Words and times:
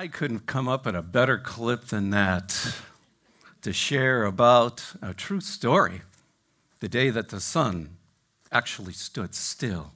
I 0.00 0.08
couldn't 0.08 0.46
come 0.46 0.66
up 0.66 0.86
with 0.86 0.96
a 0.96 1.02
better 1.02 1.36
clip 1.36 1.88
than 1.88 2.08
that 2.08 2.56
to 3.60 3.70
share 3.70 4.24
about 4.24 4.82
a 5.02 5.12
true 5.12 5.42
story 5.42 6.00
the 6.78 6.88
day 6.88 7.10
that 7.10 7.28
the 7.28 7.38
sun 7.38 7.98
actually 8.50 8.94
stood 8.94 9.34
still. 9.34 9.92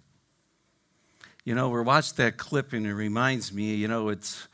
You 1.43 1.54
know, 1.54 1.71
we 1.71 1.80
watched 1.80 2.19
that 2.19 2.37
clip 2.37 2.75
and 2.75 2.87
it 2.87 2.93
reminds 2.93 3.51
me, 3.51 3.77
you 3.77 3.88
know, 3.88 4.11
it's 4.11 4.46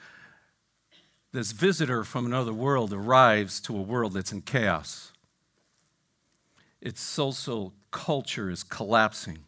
this 1.32 1.50
visitor 1.50 2.04
from 2.04 2.26
another 2.26 2.54
world 2.54 2.92
arrives 2.92 3.60
to 3.62 3.76
a 3.76 3.82
world 3.82 4.12
that's 4.12 4.30
in 4.30 4.42
chaos. 4.42 5.10
Its 6.80 7.00
social 7.00 7.72
culture 7.90 8.50
is 8.50 8.62
collapsing. 8.62 9.40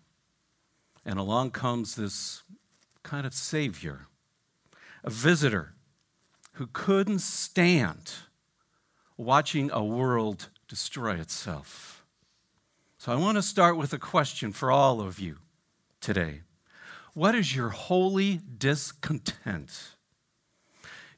And 1.06 1.20
along 1.20 1.52
comes 1.52 1.94
this 1.94 2.42
kind 3.04 3.24
of 3.24 3.32
savior, 3.32 4.08
a 5.04 5.10
visitor 5.10 5.74
who 6.52 6.66
couldn't 6.66 7.20
stand 7.20 8.12
watching 9.16 9.70
a 9.70 9.84
world 9.84 10.48
destroy 10.68 11.14
itself. 11.14 12.04
So 12.98 13.12
I 13.12 13.16
want 13.16 13.36
to 13.36 13.42
start 13.42 13.76
with 13.76 13.92
a 13.92 13.98
question 13.98 14.52
for 14.52 14.70
all 14.70 15.00
of 15.00 15.18
you 15.18 15.38
today. 16.00 16.42
What 17.14 17.34
is 17.34 17.54
your 17.54 17.70
holy 17.70 18.40
discontent? 18.58 19.96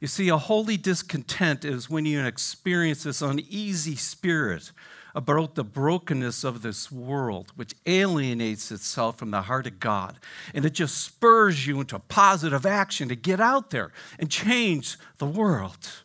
You 0.00 0.08
see, 0.08 0.28
a 0.28 0.38
holy 0.38 0.76
discontent 0.76 1.64
is 1.64 1.88
when 1.88 2.04
you 2.04 2.24
experience 2.24 3.04
this 3.04 3.22
uneasy 3.22 3.96
spirit 3.96 4.72
about 5.14 5.54
the 5.54 5.64
brokenness 5.64 6.44
of 6.44 6.62
this 6.62 6.90
world, 6.90 7.52
which 7.54 7.74
alienates 7.86 8.72
itself 8.72 9.18
from 9.18 9.30
the 9.30 9.42
heart 9.42 9.66
of 9.66 9.78
God. 9.78 10.18
And 10.52 10.64
it 10.64 10.72
just 10.72 10.98
spurs 10.98 11.66
you 11.66 11.80
into 11.80 11.98
positive 11.98 12.66
action 12.66 13.08
to 13.08 13.16
get 13.16 13.40
out 13.40 13.70
there 13.70 13.92
and 14.18 14.30
change 14.30 14.98
the 15.18 15.26
world. 15.26 16.04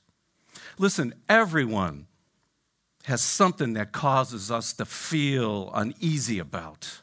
Listen, 0.78 1.14
everyone 1.28 2.06
has 3.06 3.22
something 3.22 3.74
that 3.74 3.92
causes 3.92 4.52
us 4.52 4.74
to 4.74 4.86
feel 4.86 5.72
uneasy 5.74 6.38
about 6.38 7.02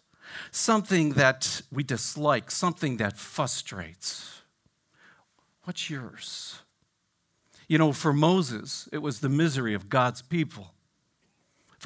something 0.50 1.12
that 1.12 1.62
we 1.72 1.82
dislike, 1.82 2.50
something 2.50 2.96
that 2.98 3.18
frustrates. 3.18 4.42
What's 5.64 5.90
yours? 5.90 6.60
You 7.68 7.78
know, 7.78 7.92
for 7.92 8.12
Moses, 8.12 8.88
it 8.92 8.98
was 8.98 9.20
the 9.20 9.28
misery 9.28 9.74
of 9.74 9.88
God's 9.88 10.22
people. 10.22 10.72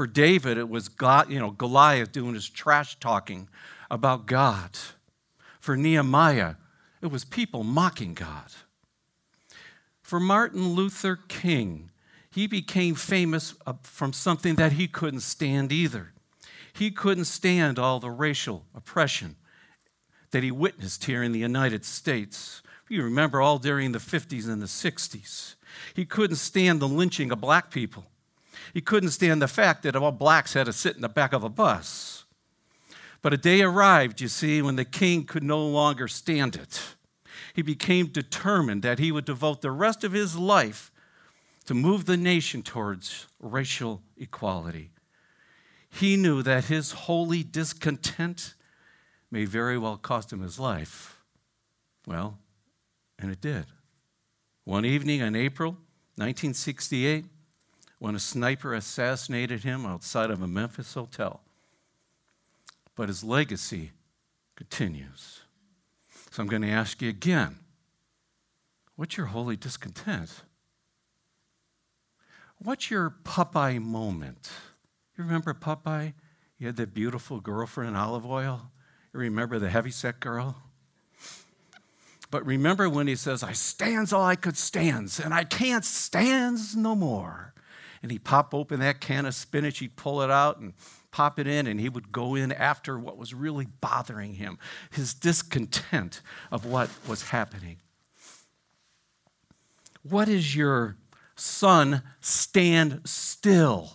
For 0.01 0.07
David, 0.07 0.57
it 0.57 0.71
was 0.71 0.89
God, 0.89 1.31
you 1.31 1.39
know, 1.39 1.51
Goliath 1.51 2.11
doing 2.11 2.33
his 2.33 2.49
trash 2.49 2.99
talking 3.01 3.51
about 3.91 4.25
God. 4.25 4.71
For 5.61 5.77
Nehemiah, 5.77 6.55
it 7.03 7.09
was 7.09 7.27
people 7.27 7.65
mocking 7.65 8.15
God. 8.15 8.47
For 10.01 10.19
Martin 10.19 10.69
Luther 10.69 11.17
King, 11.29 11.91
he 12.31 12.47
became 12.47 12.95
famous 12.95 13.53
uh, 13.67 13.75
from 13.83 14.15
something 14.15 14.55
that 14.55 14.73
he 14.73 14.89
couldn't 14.89 15.21
stand 15.21 15.71
either. 15.71 16.15
He 16.73 16.91
couldn't 16.91 17.27
stand 17.27 17.79
all 17.79 18.01
the 18.01 18.09
racial 18.09 18.65
oppression 18.75 19.37
that 20.31 20.43
he 20.43 20.51
witnessed 20.51 21.05
here 21.05 21.23
in 21.23 21.33
the 21.33 21.41
United 21.41 21.85
States. 21.85 22.63
You 22.89 23.03
remember 23.03 23.43
all 23.43 23.59
during 23.59 23.93
the 23.93 23.99
50s 23.99 24.49
and 24.49 24.63
the 24.63 24.67
60s. 24.67 25.57
He 25.93 26.07
couldn't 26.07 26.37
stand 26.37 26.81
the 26.81 26.89
lynching 26.89 27.31
of 27.31 27.43
black 27.43 27.71
people. 27.71 28.07
He 28.73 28.81
couldn't 28.81 29.11
stand 29.11 29.43
the 29.43 29.49
fact 29.49 29.83
that 29.83 29.97
all 29.97 30.13
blacks 30.13 30.55
had 30.55 30.67
to 30.67 30.73
sit 30.73 30.97
in 30.97 31.03
the 31.03 31.09
back 31.09 31.33
of 31.33 31.45
a 31.45 31.49
bus. 31.49 32.25
But 33.23 33.35
a 33.35 33.37
day 33.37 33.63
arrived, 33.63 34.21
you 34.21 34.29
see, 34.29 34.63
when 34.63 34.77
the 34.77 34.85
king 34.85 35.25
could 35.25 35.43
no 35.43 35.65
longer 35.67 36.09
stand 36.09 36.57
it. 36.57 36.95
He 37.55 37.63
became 37.63 38.07
determined 38.07 38.83
that 38.83 38.99
he 38.99 39.13
would 39.13 39.25
devote 39.25 39.61
the 39.61 39.71
rest 39.71 40.05
of 40.05 40.13
his 40.13 40.37
life 40.37 40.91
to 41.67 41.75
move 41.75 42.07
the 42.07 42.17
nation 42.17 42.63
towards 42.63 43.27
racial 43.39 44.03
equality. 44.17 44.91
He 45.91 46.17
knew 46.17 46.43
that 46.43 46.67
his 46.67 46.93
holy 46.93 47.43
discontent 47.43 48.55
may 49.31 49.45
very 49.45 49.77
well 49.77 49.97
cost 49.97 50.33
him 50.33 50.41
his 50.41 50.59
life. 50.59 51.21
Well, 52.07 52.39
and 53.19 53.31
it 53.31 53.41
did. 53.41 53.67
One 54.65 54.85
evening 54.85 55.21
in 55.21 55.37
April 55.37 55.73
1968, 56.17 57.25
when 58.01 58.15
a 58.15 58.19
sniper 58.19 58.75
assassinated 58.75 59.63
him 59.63 59.87
outside 59.87 60.31
of 60.31 60.43
a 60.43 60.49
Memphis 60.49 60.95
hotel. 60.95 61.43
But 62.97 63.09
his 63.09 63.23
legacy 63.23 63.93
continues. 64.57 65.43
So 66.31 66.43
I'm 66.43 66.49
going 66.49 66.63
to 66.63 66.71
ask 66.71 67.01
you 67.01 67.09
again 67.09 67.59
what's 68.97 69.17
your 69.17 69.27
holy 69.27 69.57
discontent? 69.57 70.43
What's 72.59 72.91
your 72.91 73.15
Popeye 73.25 73.81
moment? 73.81 74.51
You 75.17 75.25
remember 75.25 75.55
Popeye? 75.55 76.15
You 76.59 76.67
had 76.67 76.77
that 76.77 76.93
beautiful 76.93 77.41
girlfriend, 77.41 77.97
Olive 77.97 78.27
Oyl. 78.27 78.71
You 79.13 79.21
remember 79.21 79.59
the 79.59 79.71
heavyset 79.71 80.21
girl? 80.21 80.63
But 82.31 82.47
remember 82.47 82.89
when 82.89 83.07
he 83.07 83.17
says, 83.17 83.43
I 83.43 83.53
stands 83.53 84.13
all 84.13 84.25
I 84.25 84.37
could 84.37 84.57
stands, 84.57 85.19
and 85.19 85.35
I 85.35 85.45
can't 85.45 85.85
stands 85.85 86.77
no 86.77 86.95
more. 86.95 87.50
And 88.03 88.11
he'd 88.11 88.25
pop 88.25 88.55
open 88.55 88.81
that 88.81 89.01
can 89.01 89.27
of 89.27 89.35
spinach, 89.35 89.79
he'd 89.79 89.97
pull 89.97 90.23
it 90.23 90.31
out 90.31 90.59
and 90.59 90.73
pop 91.11 91.39
it 91.39 91.47
in, 91.47 91.67
and 91.67 91.79
he 91.79 91.89
would 91.89 92.13
go 92.13 92.35
in 92.35 92.51
after 92.51 92.99
what 92.99 93.19
was 93.19 93.35
really 93.35 93.67
bothering 93.67 94.35
him, 94.35 94.59
his 94.91 95.13
discontent 95.13 96.23
of 96.51 96.65
what 96.65 96.89
was 97.07 97.29
happening. 97.29 97.77
What 100.03 100.29
is 100.29 100.57
your 100.57 100.97
sun 101.37 102.03
stand 102.21 103.03
still 103.05 103.93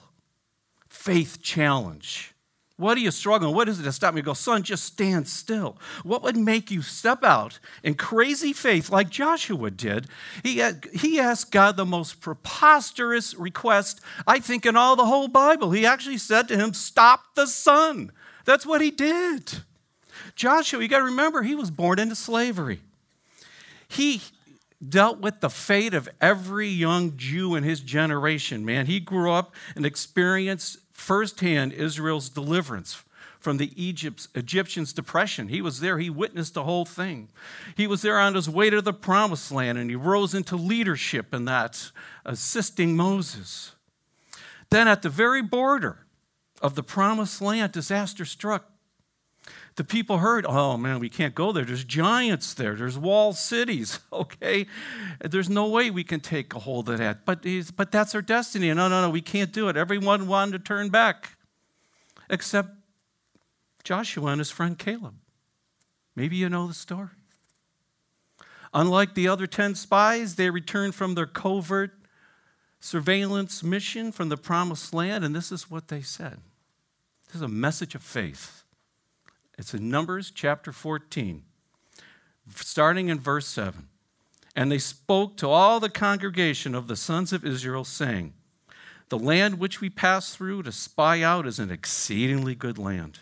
faith 0.88 1.42
challenge? 1.42 2.35
What 2.78 2.98
are 2.98 3.02
you 3.02 3.12
struggling? 3.12 3.56
What 3.56 3.70
is 3.70 3.80
it 3.80 3.84
to 3.84 3.92
stop 3.94 4.14
me? 4.14 4.22
Go, 4.22 4.34
son, 4.34 4.62
just 4.62 4.84
stand 4.84 5.30
still. 5.30 5.78
What 6.04 6.24
would 6.24 6.36
make 6.36 6.70
you 6.70 6.82
step 6.82 7.24
out 7.24 7.60
in 7.84 7.96
crazy 7.96 8.52
faith 8.52 8.90
like 8.90 9.10
Joshua 9.10 9.72
did? 9.72 10.08
He, 10.44 10.62
uh, 10.62 10.74
he 10.94 11.18
asked 11.18 11.52
God 11.52 11.78
the 11.78 11.86
most 11.86 12.20
preposterous 12.20 13.34
request, 13.34 14.02
I 14.28 14.40
think, 14.40 14.66
in 14.66 14.76
all 14.76 14.98
the 14.98 15.06
whole 15.06 15.30
Bible. 15.30 15.72
He 15.72 15.86
actually 15.86 16.18
said 16.18 16.50
to 16.50 16.58
him, 16.58 16.74
Stop 16.74 17.36
the 17.36 17.48
sun. 17.48 18.12
That's 18.44 18.66
what 18.66 18.82
he 18.82 18.92
did. 18.92 19.54
Joshua, 20.36 20.82
you 20.82 20.90
got 20.90 21.00
to 21.00 21.06
remember, 21.06 21.44
he 21.44 21.56
was 21.56 21.72
born 21.72 21.98
into 21.98 22.16
slavery. 22.16 22.82
He 23.88 24.22
dealt 24.88 25.20
with 25.20 25.40
the 25.40 25.50
fate 25.50 25.94
of 25.94 26.10
every 26.20 26.68
young 26.68 27.16
Jew 27.16 27.56
in 27.56 27.64
his 27.64 27.80
generation, 27.80 28.66
man. 28.66 28.86
He 28.88 29.00
grew 29.00 29.32
up 29.32 29.54
and 29.76 29.86
experienced 29.86 30.80
firsthand 30.96 31.74
Israel's 31.74 32.30
deliverance 32.30 33.04
from 33.40 33.58
the 33.58 33.72
Egypt's, 33.76 34.30
Egyptians' 34.34 34.94
depression. 34.94 35.50
He 35.50 35.62
was 35.62 35.82
there, 35.82 36.00
he 36.00 36.10
witnessed 36.10 36.56
the 36.56 36.64
whole 36.64 36.86
thing. 36.86 37.30
He 37.76 37.86
was 37.86 38.02
there 38.02 38.18
on 38.18 38.34
his 38.34 38.50
way 38.50 38.70
to 38.70 38.82
the 38.82 38.94
promised 38.94 39.52
land, 39.52 39.78
and 39.78 39.90
he 39.90 39.96
rose 39.96 40.34
into 40.34 40.56
leadership 40.56 41.34
in 41.34 41.46
that, 41.46 41.92
assisting 42.26 42.96
Moses. 42.96 43.74
Then, 44.72 44.88
at 44.88 45.04
the 45.04 45.10
very 45.10 45.44
border 45.44 46.08
of 46.62 46.76
the 46.76 46.82
promised 46.82 47.42
land, 47.42 47.74
disaster 47.74 48.26
struck. 48.26 48.72
The 49.76 49.84
people 49.84 50.20
heard, 50.20 50.46
oh 50.48 50.78
man, 50.78 51.00
we 51.00 51.10
can't 51.10 51.36
go 51.36 51.52
there. 51.52 51.66
There's 51.66 51.84
giants 51.84 52.54
there. 52.54 52.76
There's 52.76 52.98
walled 52.98 53.36
cities, 53.36 54.00
okay? 54.14 54.68
There's 55.20 55.50
no 55.50 55.68
way 55.68 55.92
we 55.92 56.04
can 56.04 56.22
take 56.22 56.54
a 56.54 56.60
hold 56.60 56.90
of 56.90 56.98
that. 57.00 57.26
But, 57.26 57.46
but 57.76 57.92
that's 57.92 58.16
our 58.16 58.22
destiny. 58.22 58.74
No, 58.74 58.88
no, 58.88 59.02
no, 59.02 59.10
we 59.10 59.22
can't 59.22 59.52
do 59.52 59.68
it. 59.68 59.76
Everyone 59.76 60.28
wanted 60.28 60.54
to 60.54 60.60
turn 60.60 60.90
back 60.90 61.38
except 62.30 62.70
Joshua 63.84 64.28
and 64.28 64.40
his 64.40 64.50
friend 64.50 64.80
Caleb. 64.80 65.16
Maybe 66.16 66.38
you 66.38 66.50
know 66.50 66.68
the 66.68 66.74
story. 66.74 67.10
Unlike 68.74 69.14
the 69.14 69.28
other 69.28 69.48
10 69.48 69.76
spies, 69.76 70.36
they 70.36 70.50
returned 70.50 70.96
from 70.96 71.16
their 71.16 71.26
covert 71.26 71.92
surveillance 72.80 73.64
mission 73.64 74.12
from 74.12 74.30
the 74.30 74.38
promised 74.38 74.94
land, 74.94 75.24
and 75.24 75.36
this 75.36 75.52
is 75.52 75.72
what 75.72 75.88
they 75.88 76.02
said. 76.02 76.40
This 77.28 77.38
is 77.38 77.42
a 77.42 77.48
message 77.48 77.96
of 77.96 78.04
faith. 78.04 78.65
It's 79.58 79.74
in 79.74 79.90
Numbers 79.90 80.32
chapter 80.32 80.74
14, 80.74 81.44
starting 82.54 83.08
in 83.08 83.20
verse 83.20 83.48
7. 83.48 83.88
And 84.56 84.72
they 84.72 84.78
spoke 84.78 85.38
to 85.38 85.50
all 85.50 85.80
the 85.80 85.90
congregation 85.90 86.76
of 86.76 86.88
the 86.88 86.96
sons 86.96 87.32
of 87.32 87.46
Israel, 87.46 87.86
saying, 87.86 88.34
The 89.10 89.20
land 89.20 89.60
which 89.60 89.80
we 89.80 89.90
pass 89.90 90.36
through 90.36 90.64
to 90.64 90.72
spy 90.72 91.22
out 91.22 91.48
is 91.48 91.60
an 91.60 91.72
exceedingly 91.72 92.56
good 92.56 92.78
land. 92.78 93.20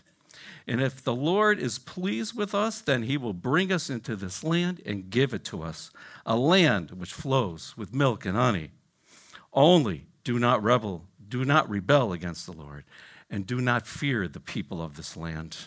And 0.68 0.82
if 0.82 1.04
the 1.04 1.14
Lord 1.14 1.60
is 1.60 1.78
pleased 1.78 2.38
with 2.38 2.56
us, 2.56 2.82
then 2.82 3.04
he 3.04 3.18
will 3.18 3.34
bring 3.34 3.72
us 3.72 3.90
into 3.90 4.16
this 4.16 4.44
land 4.44 4.82
and 4.86 5.10
give 5.10 5.34
it 5.34 5.44
to 5.46 5.62
us, 5.62 5.92
a 6.26 6.38
land 6.38 6.92
which 6.92 7.14
flows 7.14 7.76
with 7.78 7.94
milk 7.94 8.26
and 8.26 8.38
honey. 8.38 8.72
Only 9.52 10.08
do 10.24 10.40
not 10.40 10.64
rebel, 10.64 11.06
do 11.28 11.46
not 11.46 11.70
rebel 11.70 12.14
against 12.14 12.46
the 12.46 12.54
Lord, 12.54 12.86
and 13.30 13.46
do 13.46 13.60
not 13.60 13.86
fear 13.86 14.28
the 14.28 14.40
people 14.40 14.82
of 14.82 14.96
this 14.96 15.18
land. 15.18 15.58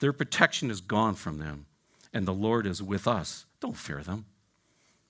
Their 0.00 0.12
protection 0.12 0.70
is 0.70 0.80
gone 0.80 1.14
from 1.14 1.38
them, 1.38 1.66
and 2.12 2.26
the 2.26 2.34
Lord 2.34 2.66
is 2.66 2.82
with 2.82 3.06
us. 3.06 3.46
Don't 3.60 3.76
fear 3.76 4.02
them. 4.02 4.24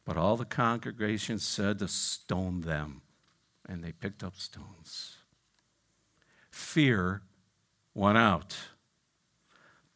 But 0.05 0.17
all 0.17 0.37
the 0.37 0.45
congregation 0.45 1.39
said 1.39 1.79
to 1.79 1.89
stone 1.89 2.63
them, 2.63 3.03
and 3.69 3.83
they 3.83 3.93
picked 3.93 4.25
up 4.25 4.37
stones. 4.37 5.19
Fear 6.51 7.23
went 7.95 8.19
out. 8.19 8.57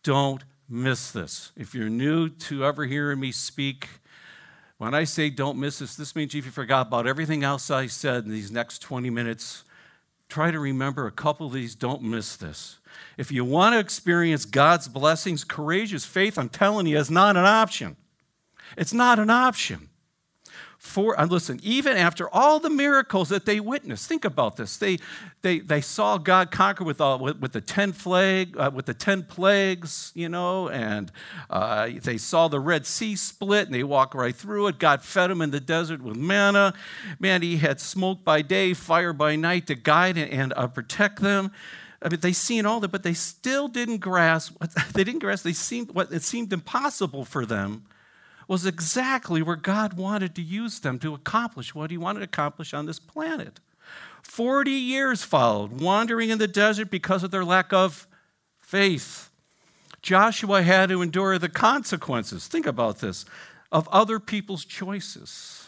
Don't 0.05 0.45
miss 0.69 1.11
this. 1.11 1.51
If 1.57 1.75
you're 1.75 1.89
new 1.89 2.29
to 2.29 2.65
ever 2.65 2.85
hearing 2.85 3.19
me 3.19 3.33
speak, 3.33 3.89
when 4.79 4.95
I 4.95 5.05
say 5.05 5.31
don't 5.31 5.59
miss 5.59 5.79
this, 5.81 5.97
this 5.97 6.15
means 6.15 6.35
if 6.35 6.45
you 6.45 6.53
forgot 6.53 6.87
about 6.87 7.07
everything 7.07 7.43
else 7.43 7.71
I 7.71 7.87
said 7.87 8.25
in 8.25 8.31
these 8.31 8.53
next 8.53 8.81
20 8.81 9.11
minutes, 9.11 9.65
try 10.29 10.51
to 10.51 10.59
remember 10.59 11.07
a 11.07 11.13
couple 11.13 11.47
of 11.47 11.53
these. 11.53 11.75
Don't 11.75 12.03
miss 12.03 12.37
this. 12.37 12.79
If 13.17 13.31
you 13.33 13.45
want 13.45 13.75
to 13.75 13.79
experience 13.79 14.45
God's 14.45 14.89
blessings, 14.89 15.45
courageous 15.45 16.05
faith, 16.05 16.39
I'm 16.39 16.49
telling 16.49 16.87
you, 16.87 16.99
is 16.99 17.11
not 17.11 17.37
an 17.37 17.45
option. 17.45 17.97
It's 18.77 18.93
not 18.93 19.19
an 19.19 19.31
option 19.31 19.91
for 20.85 21.19
and 21.19 21.31
listen 21.31 21.59
even 21.63 21.97
after 21.97 22.29
all 22.29 22.61
the 22.61 22.69
miracles 22.69 23.31
that 23.31 23.47
they 23.47 23.59
witnessed 23.59 24.07
think 24.07 24.23
about 24.23 24.57
this 24.57 24.77
they 24.77 24.99
they, 25.41 25.59
they 25.59 25.81
saw 25.81 26.19
god 26.19 26.51
conquer 26.51 26.85
with, 26.85 27.01
all, 27.01 27.19
with, 27.19 27.39
with 27.39 27.53
the 27.53 27.61
10 27.61 27.95
plague 27.95 28.55
uh, 28.59 28.71
with 28.73 28.85
the 28.85 28.93
10 28.93 29.23
plagues 29.23 30.13
you 30.15 30.29
know 30.29 30.69
and 30.69 31.11
uh, 31.49 31.89
they 32.03 32.19
saw 32.19 32.49
the 32.49 32.61
red 32.61 32.85
sea 32.85 33.17
split 33.17 33.67
and 33.67 33.75
they 33.75 33.83
walked 33.83 34.15
right 34.15 34.37
through 34.37 34.67
it 34.67 34.79
god 34.79 35.01
fed 35.01 35.31
them 35.31 35.41
in 35.41 35.51
the 35.51 35.61
desert 35.61 36.03
with 36.03 36.17
manna 36.17 36.75
man 37.19 37.41
he 37.41 37.57
had 37.57 37.81
smoke 37.81 38.23
by 38.23 38.43
day 38.43 38.75
fire 38.75 39.15
by 39.15 39.35
night 39.35 39.67
to 39.67 39.75
guide 39.75 40.19
and, 40.19 40.31
and 40.31 40.53
uh, 40.55 40.67
protect 40.67 41.21
them 41.23 41.51
I 42.03 42.11
mean, 42.11 42.21
they 42.21 42.35
seen 42.35 42.67
all 42.67 42.81
that, 42.81 42.93
but 42.93 43.03
they 43.03 43.15
still 43.15 43.67
didn't 43.67 43.99
grasp. 43.99 44.55
They 44.93 45.05
didn't 45.05 45.21
grasp. 45.21 45.43
They 45.43 45.55
seemed 45.55 45.93
what 45.93 46.13
it 46.13 46.23
seemed 46.23 46.53
impossible 46.53 47.25
for 47.25 47.47
them 47.47 47.85
was 48.49 48.67
exactly 48.67 49.43
where 49.43 49.57
God 49.57 49.95
wanted 49.95 50.35
to 50.35 50.43
use 50.43 50.81
them 50.81 50.99
to 51.01 51.15
accomplish 51.15 51.75
what 51.75 51.91
he 51.91 51.97
wanted 51.97 52.21
to 52.21 52.25
accomplish 52.25 52.75
on 52.75 52.87
this 52.87 52.99
planet. 52.99 53.61
40 54.23 54.71
years 54.71 55.23
followed, 55.23 55.81
wandering 55.81 56.31
in 56.31 56.39
the 56.39 56.49
desert 56.49 56.91
because 56.91 57.23
of 57.23 57.31
their 57.31 57.45
lack 57.45 57.73
of 57.73 58.07
faith. 58.61 59.31
Joshua 60.03 60.63
had 60.63 60.89
to 60.91 61.03
endure 61.03 61.39
the 61.39 61.49
consequences, 61.49 62.47
think 62.47 62.67
about 62.67 62.99
this, 62.99 63.25
of 63.73 63.89
other 63.89 64.21
people's 64.21 64.65
choices. 64.65 65.67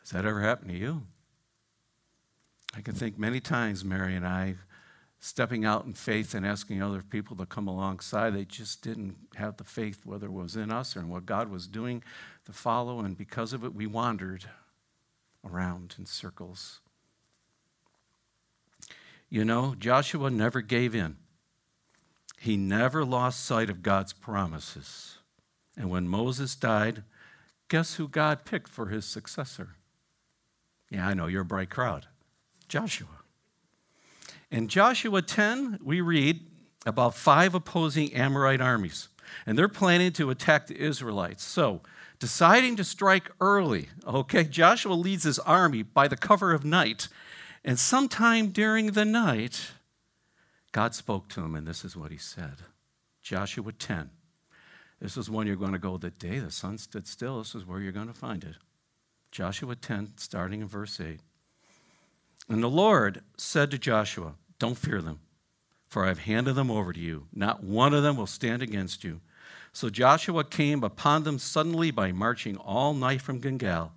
Has 0.00 0.10
that 0.10 0.24
ever 0.24 0.40
happened 0.40 0.70
to 0.70 0.76
you? 0.76 1.02
I 2.76 2.80
can 2.80 2.94
think 2.94 3.18
many 3.18 3.40
times, 3.40 3.84
Mary 3.84 4.14
and 4.14 4.26
I 4.26 4.56
stepping 5.20 5.64
out 5.64 5.84
in 5.84 5.92
faith 5.92 6.34
and 6.34 6.46
asking 6.46 6.82
other 6.82 7.02
people 7.02 7.36
to 7.36 7.46
come 7.46 7.66
alongside. 7.66 8.30
They 8.30 8.44
just 8.44 8.82
didn't 8.82 9.16
have 9.34 9.56
the 9.56 9.64
faith, 9.64 10.02
whether 10.04 10.26
it 10.26 10.32
was 10.32 10.56
in 10.56 10.70
us 10.70 10.96
or 10.96 11.00
in 11.00 11.08
what 11.08 11.26
God 11.26 11.50
was 11.50 11.66
doing, 11.66 12.02
to 12.46 12.52
follow. 12.52 13.00
And 13.00 13.16
because 13.16 13.52
of 13.52 13.64
it, 13.64 13.74
we 13.74 13.86
wandered 13.86 14.44
around 15.44 15.96
in 15.98 16.06
circles. 16.06 16.80
You 19.28 19.44
know, 19.44 19.74
Joshua 19.78 20.30
never 20.30 20.60
gave 20.60 20.94
in. 20.94 21.16
He 22.38 22.56
never 22.56 23.04
lost 23.04 23.44
sight 23.44 23.68
of 23.68 23.82
God's 23.82 24.12
promises. 24.12 25.18
And 25.76 25.90
when 25.90 26.08
Moses 26.08 26.54
died, 26.54 27.02
guess 27.68 27.94
who 27.94 28.08
God 28.08 28.44
picked 28.44 28.68
for 28.68 28.86
his 28.86 29.04
successor? 29.04 29.70
Yeah, 30.90 31.06
I 31.06 31.14
know, 31.14 31.26
you're 31.26 31.42
a 31.42 31.44
bright 31.44 31.70
crowd. 31.70 32.06
Joshua. 32.68 33.17
In 34.50 34.68
Joshua 34.68 35.20
10, 35.20 35.80
we 35.82 36.00
read 36.00 36.40
about 36.86 37.14
five 37.14 37.54
opposing 37.54 38.14
Amorite 38.14 38.62
armies, 38.62 39.08
and 39.44 39.58
they're 39.58 39.68
planning 39.68 40.12
to 40.12 40.30
attack 40.30 40.66
the 40.66 40.80
Israelites. 40.80 41.44
So, 41.44 41.82
deciding 42.18 42.76
to 42.76 42.84
strike 42.84 43.30
early, 43.40 43.88
okay, 44.06 44.44
Joshua 44.44 44.94
leads 44.94 45.24
his 45.24 45.38
army 45.40 45.82
by 45.82 46.08
the 46.08 46.16
cover 46.16 46.52
of 46.52 46.64
night, 46.64 47.08
and 47.62 47.78
sometime 47.78 48.48
during 48.48 48.92
the 48.92 49.04
night, 49.04 49.72
God 50.72 50.94
spoke 50.94 51.28
to 51.30 51.42
him, 51.42 51.54
and 51.54 51.66
this 51.66 51.84
is 51.84 51.96
what 51.96 52.10
he 52.10 52.18
said 52.18 52.56
Joshua 53.20 53.72
10. 53.72 54.10
This 55.00 55.18
is 55.18 55.28
when 55.28 55.46
you're 55.46 55.56
going 55.56 55.72
to 55.72 55.78
go 55.78 55.98
the 55.98 56.10
day 56.10 56.38
the 56.38 56.50
sun 56.50 56.78
stood 56.78 57.06
still. 57.06 57.38
This 57.38 57.54
is 57.54 57.66
where 57.66 57.80
you're 57.80 57.92
going 57.92 58.08
to 58.08 58.14
find 58.14 58.42
it. 58.42 58.56
Joshua 59.30 59.76
10, 59.76 60.14
starting 60.16 60.62
in 60.62 60.68
verse 60.68 60.98
8. 60.98 61.20
And 62.48 62.62
the 62.62 62.68
Lord 62.68 63.22
said 63.36 63.70
to 63.70 63.78
Joshua, 63.78 64.34
Don't 64.58 64.78
fear 64.78 65.02
them, 65.02 65.20
for 65.88 66.04
I 66.04 66.08
have 66.08 66.20
handed 66.20 66.54
them 66.54 66.70
over 66.70 66.92
to 66.92 67.00
you. 67.00 67.26
Not 67.32 67.62
one 67.62 67.92
of 67.92 68.02
them 68.02 68.16
will 68.16 68.26
stand 68.26 68.62
against 68.62 69.04
you. 69.04 69.20
So 69.72 69.90
Joshua 69.90 70.44
came 70.44 70.82
upon 70.82 71.24
them 71.24 71.38
suddenly 71.38 71.90
by 71.90 72.10
marching 72.10 72.56
all 72.56 72.94
night 72.94 73.20
from 73.20 73.38
Gilgal. 73.38 73.92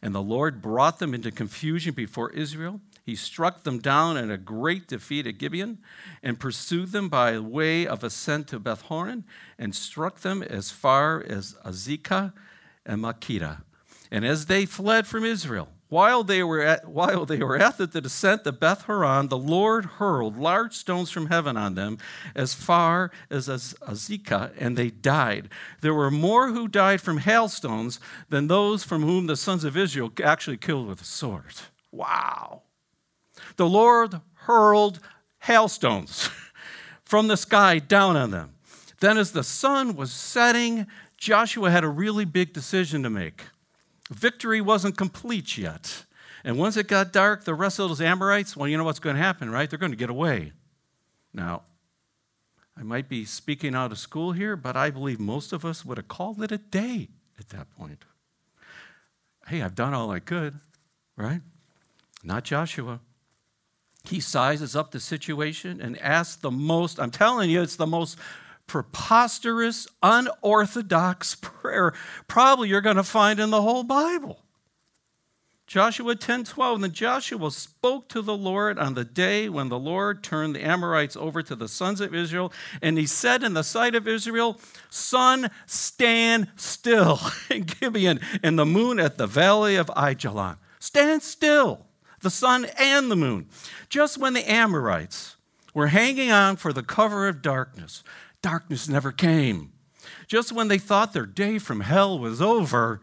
And 0.00 0.14
the 0.14 0.22
Lord 0.22 0.60
brought 0.60 0.98
them 0.98 1.14
into 1.14 1.30
confusion 1.30 1.94
before 1.94 2.30
Israel. 2.30 2.80
He 3.04 3.14
struck 3.14 3.62
them 3.62 3.78
down 3.78 4.16
in 4.16 4.30
a 4.30 4.38
great 4.38 4.88
defeat 4.88 5.26
at 5.26 5.38
Gibeon 5.38 5.78
and 6.22 6.40
pursued 6.40 6.92
them 6.92 7.08
by 7.08 7.38
way 7.38 7.86
of 7.86 8.02
ascent 8.02 8.48
to 8.48 8.58
Beth 8.58 8.82
Horon 8.82 9.24
and 9.58 9.74
struck 9.74 10.20
them 10.20 10.42
as 10.42 10.70
far 10.70 11.22
as 11.22 11.54
Azekah 11.64 12.32
and 12.86 13.02
Makkedah. 13.02 13.62
And 14.10 14.24
as 14.24 14.46
they 14.46 14.66
fled 14.66 15.06
from 15.06 15.24
Israel, 15.24 15.68
while 15.92 16.24
they 16.24 16.42
were 16.42 16.62
at, 16.62 16.88
while 16.88 17.26
they 17.26 17.42
were 17.42 17.58
at 17.58 17.76
the 17.76 18.00
descent 18.00 18.46
of 18.46 18.58
Beth 18.58 18.84
Horon, 18.84 19.28
the 19.28 19.36
Lord 19.36 19.84
hurled 19.84 20.38
large 20.38 20.72
stones 20.72 21.10
from 21.10 21.26
heaven 21.26 21.54
on 21.54 21.74
them 21.74 21.98
as 22.34 22.54
far 22.54 23.10
as 23.28 23.46
Azekah, 23.46 24.52
and 24.58 24.74
they 24.74 24.88
died. 24.88 25.50
There 25.82 25.92
were 25.92 26.10
more 26.10 26.48
who 26.48 26.66
died 26.66 27.02
from 27.02 27.18
hailstones 27.18 28.00
than 28.30 28.46
those 28.46 28.84
from 28.84 29.02
whom 29.02 29.26
the 29.26 29.36
sons 29.36 29.64
of 29.64 29.76
Israel 29.76 30.10
actually 30.24 30.56
killed 30.56 30.88
with 30.88 31.02
a 31.02 31.04
sword. 31.04 31.60
Wow. 31.90 32.62
The 33.56 33.68
Lord 33.68 34.22
hurled 34.46 34.98
hailstones 35.40 36.30
from 37.04 37.28
the 37.28 37.36
sky 37.36 37.78
down 37.80 38.16
on 38.16 38.30
them. 38.30 38.54
Then, 39.00 39.18
as 39.18 39.32
the 39.32 39.44
sun 39.44 39.94
was 39.94 40.10
setting, 40.10 40.86
Joshua 41.18 41.70
had 41.70 41.84
a 41.84 41.88
really 41.88 42.24
big 42.24 42.54
decision 42.54 43.02
to 43.02 43.10
make. 43.10 43.42
Victory 44.14 44.60
wasn't 44.60 44.96
complete 44.96 45.56
yet. 45.58 46.04
And 46.44 46.58
once 46.58 46.76
it 46.76 46.88
got 46.88 47.12
dark, 47.12 47.44
the 47.44 47.54
rest 47.54 47.78
of 47.78 47.88
those 47.88 48.00
Amorites, 48.00 48.56
well, 48.56 48.68
you 48.68 48.76
know 48.76 48.84
what's 48.84 48.98
going 48.98 49.16
to 49.16 49.22
happen, 49.22 49.50
right? 49.50 49.68
They're 49.68 49.78
going 49.78 49.92
to 49.92 49.96
get 49.96 50.10
away. 50.10 50.52
Now, 51.32 51.62
I 52.76 52.82
might 52.82 53.08
be 53.08 53.24
speaking 53.24 53.74
out 53.74 53.92
of 53.92 53.98
school 53.98 54.32
here, 54.32 54.56
but 54.56 54.76
I 54.76 54.90
believe 54.90 55.20
most 55.20 55.52
of 55.52 55.64
us 55.64 55.84
would 55.84 55.98
have 55.98 56.08
called 56.08 56.42
it 56.42 56.50
a 56.50 56.58
day 56.58 57.08
at 57.38 57.50
that 57.50 57.70
point. 57.76 58.04
Hey, 59.46 59.62
I've 59.62 59.74
done 59.74 59.94
all 59.94 60.10
I 60.10 60.20
could, 60.20 60.54
right? 61.16 61.40
Not 62.24 62.44
Joshua. 62.44 63.00
He 64.04 64.20
sizes 64.20 64.74
up 64.74 64.90
the 64.90 65.00
situation 65.00 65.80
and 65.80 66.00
asks 66.00 66.36
the 66.36 66.50
most, 66.50 66.98
I'm 66.98 67.10
telling 67.10 67.50
you, 67.50 67.62
it's 67.62 67.76
the 67.76 67.86
most 67.86 68.18
preposterous, 68.72 69.86
unorthodox 70.02 71.34
prayer 71.34 71.92
probably 72.26 72.70
you're 72.70 72.80
going 72.80 72.96
to 72.96 73.02
find 73.02 73.38
in 73.38 73.50
the 73.50 73.60
whole 73.60 73.82
Bible. 73.82 74.38
Joshua 75.66 76.16
10 76.16 76.44
12. 76.44 76.76
And 76.76 76.84
then 76.84 76.92
Joshua 76.92 77.50
spoke 77.50 78.08
to 78.08 78.22
the 78.22 78.34
Lord 78.34 78.78
on 78.78 78.94
the 78.94 79.04
day 79.04 79.50
when 79.50 79.68
the 79.68 79.78
Lord 79.78 80.22
turned 80.22 80.56
the 80.56 80.64
Amorites 80.64 81.16
over 81.16 81.42
to 81.42 81.54
the 81.54 81.68
sons 81.68 82.00
of 82.00 82.14
Israel. 82.14 82.50
And 82.80 82.96
he 82.96 83.04
said 83.04 83.42
in 83.42 83.52
the 83.52 83.62
sight 83.62 83.94
of 83.94 84.08
Israel, 84.08 84.58
Sun, 84.88 85.50
stand 85.66 86.48
still 86.56 87.20
in 87.50 87.64
Gibeon, 87.64 88.20
and 88.42 88.58
the 88.58 88.64
moon 88.64 88.98
at 88.98 89.18
the 89.18 89.26
valley 89.26 89.76
of 89.76 89.88
Ajalon. 89.88 90.56
Stand 90.78 91.22
still, 91.22 91.84
the 92.22 92.30
sun 92.30 92.66
and 92.78 93.10
the 93.10 93.16
moon. 93.16 93.50
Just 93.90 94.16
when 94.16 94.32
the 94.32 94.50
Amorites 94.50 95.36
were 95.74 95.88
hanging 95.88 96.30
on 96.30 96.56
for 96.56 96.72
the 96.72 96.82
cover 96.82 97.28
of 97.28 97.42
darkness, 97.42 98.02
darkness 98.42 98.88
never 98.88 99.12
came. 99.12 99.72
Just 100.26 100.52
when 100.52 100.68
they 100.68 100.78
thought 100.78 101.12
their 101.12 101.26
day 101.26 101.58
from 101.58 101.80
hell 101.80 102.18
was 102.18 102.42
over, 102.42 103.00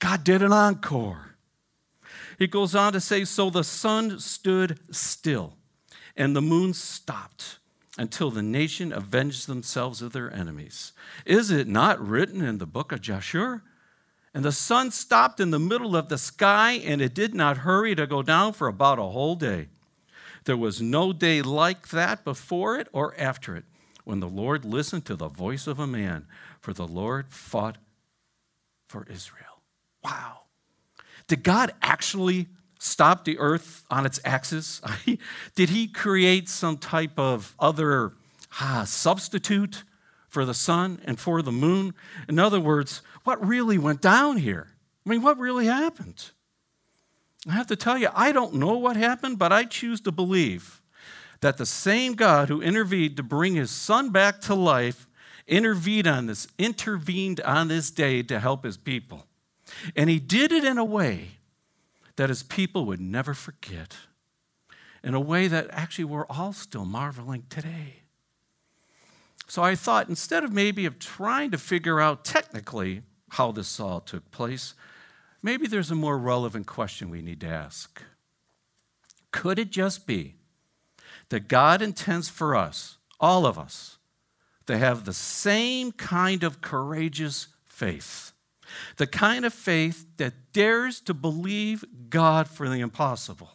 God 0.00 0.24
did 0.24 0.42
an 0.42 0.52
encore. 0.52 1.36
He 2.38 2.46
goes 2.46 2.74
on 2.74 2.92
to 2.92 3.00
say, 3.00 3.24
So 3.24 3.50
the 3.50 3.64
sun 3.64 4.18
stood 4.20 4.78
still, 4.90 5.56
and 6.16 6.34
the 6.34 6.42
moon 6.42 6.72
stopped 6.72 7.58
until 7.98 8.30
the 8.30 8.42
nation 8.42 8.92
avenged 8.92 9.48
themselves 9.48 10.00
of 10.00 10.12
their 10.12 10.32
enemies. 10.32 10.92
Is 11.26 11.50
it 11.50 11.66
not 11.66 12.00
written 12.00 12.42
in 12.42 12.58
the 12.58 12.66
book 12.66 12.92
of 12.92 13.00
Joshua? 13.00 13.62
And 14.32 14.44
the 14.44 14.52
sun 14.52 14.92
stopped 14.92 15.40
in 15.40 15.50
the 15.50 15.58
middle 15.58 15.96
of 15.96 16.08
the 16.08 16.18
sky, 16.18 16.72
and 16.72 17.00
it 17.00 17.14
did 17.14 17.34
not 17.34 17.58
hurry 17.58 17.94
to 17.96 18.06
go 18.06 18.22
down 18.22 18.52
for 18.52 18.68
about 18.68 19.00
a 19.00 19.02
whole 19.02 19.34
day. 19.34 19.68
There 20.44 20.56
was 20.56 20.80
no 20.80 21.12
day 21.12 21.42
like 21.42 21.88
that 21.88 22.24
before 22.24 22.76
it 22.76 22.86
or 22.92 23.18
after 23.18 23.56
it 23.56 23.64
when 24.08 24.20
the 24.20 24.26
Lord 24.26 24.64
listened 24.64 25.04
to 25.04 25.16
the 25.16 25.28
voice 25.28 25.66
of 25.66 25.78
a 25.78 25.86
man, 25.86 26.24
for 26.60 26.72
the 26.72 26.86
Lord 26.86 27.26
fought 27.28 27.76
for 28.88 29.06
Israel. 29.10 29.60
Wow. 30.02 30.44
Did 31.26 31.42
God 31.42 31.74
actually 31.82 32.46
stop 32.78 33.26
the 33.26 33.38
earth 33.38 33.84
on 33.90 34.06
its 34.06 34.18
axis? 34.24 34.80
Did 35.54 35.68
he 35.68 35.88
create 35.88 36.48
some 36.48 36.78
type 36.78 37.18
of 37.18 37.54
other 37.58 38.12
ah, 38.58 38.84
substitute 38.86 39.84
for 40.26 40.46
the 40.46 40.54
sun 40.54 41.02
and 41.04 41.20
for 41.20 41.42
the 41.42 41.52
moon? 41.52 41.92
In 42.30 42.38
other 42.38 42.60
words, 42.60 43.02
what 43.24 43.46
really 43.46 43.76
went 43.76 44.00
down 44.00 44.38
here? 44.38 44.68
I 45.04 45.10
mean, 45.10 45.20
what 45.20 45.36
really 45.36 45.66
happened? 45.66 46.30
I 47.46 47.52
have 47.52 47.66
to 47.66 47.76
tell 47.76 47.98
you, 47.98 48.08
I 48.14 48.32
don't 48.32 48.54
know 48.54 48.78
what 48.78 48.96
happened, 48.96 49.38
but 49.38 49.52
I 49.52 49.64
choose 49.64 50.00
to 50.00 50.12
believe 50.12 50.77
that 51.40 51.56
the 51.56 51.66
same 51.66 52.14
God 52.14 52.48
who 52.48 52.60
intervened 52.60 53.16
to 53.16 53.22
bring 53.22 53.54
his 53.54 53.70
son 53.70 54.10
back 54.10 54.40
to 54.42 54.54
life 54.54 55.06
intervened 55.46 56.06
on 56.06 56.26
this 56.26 56.46
intervened 56.58 57.40
on 57.40 57.68
this 57.68 57.90
day 57.90 58.22
to 58.22 58.38
help 58.38 58.64
his 58.64 58.76
people. 58.76 59.26
And 59.96 60.10
he 60.10 60.18
did 60.18 60.52
it 60.52 60.64
in 60.64 60.78
a 60.78 60.84
way 60.84 61.38
that 62.16 62.28
his 62.28 62.42
people 62.42 62.84
would 62.86 63.00
never 63.00 63.34
forget. 63.34 63.96
In 65.02 65.14
a 65.14 65.20
way 65.20 65.46
that 65.46 65.68
actually 65.70 66.04
we're 66.04 66.26
all 66.26 66.52
still 66.52 66.84
marveling 66.84 67.44
today. 67.48 68.02
So 69.46 69.62
I 69.62 69.74
thought 69.74 70.08
instead 70.08 70.44
of 70.44 70.52
maybe 70.52 70.84
of 70.84 70.98
trying 70.98 71.50
to 71.52 71.58
figure 71.58 72.00
out 72.00 72.24
technically 72.24 73.02
how 73.30 73.52
this 73.52 73.78
all 73.80 74.00
took 74.00 74.30
place, 74.30 74.74
maybe 75.42 75.66
there's 75.66 75.90
a 75.90 75.94
more 75.94 76.18
relevant 76.18 76.66
question 76.66 77.08
we 77.08 77.22
need 77.22 77.40
to 77.40 77.48
ask. 77.48 78.02
Could 79.30 79.58
it 79.58 79.70
just 79.70 80.06
be 80.06 80.34
that 81.30 81.48
God 81.48 81.82
intends 81.82 82.28
for 82.28 82.56
us, 82.56 82.98
all 83.20 83.46
of 83.46 83.58
us, 83.58 83.98
to 84.66 84.78
have 84.78 85.04
the 85.04 85.12
same 85.12 85.92
kind 85.92 86.42
of 86.42 86.60
courageous 86.60 87.48
faith? 87.66 88.32
The 88.96 89.06
kind 89.06 89.44
of 89.44 89.54
faith 89.54 90.06
that 90.18 90.52
dares 90.52 91.00
to 91.02 91.14
believe 91.14 91.84
God 92.10 92.48
for 92.48 92.68
the 92.68 92.80
impossible. 92.80 93.50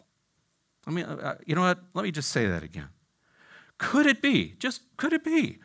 I 0.87 0.91
mean, 0.91 1.05
uh, 1.05 1.15
uh, 1.15 1.35
you 1.45 1.55
know 1.55 1.61
what? 1.61 1.79
Let 1.93 2.03
me 2.03 2.11
just 2.11 2.29
say 2.29 2.47
that 2.47 2.63
again. 2.63 2.89
Could 3.77 4.05
it 4.05 4.21
be, 4.21 4.55
just 4.59 4.81
could 4.97 5.13
it 5.13 5.23
be, 5.23 5.59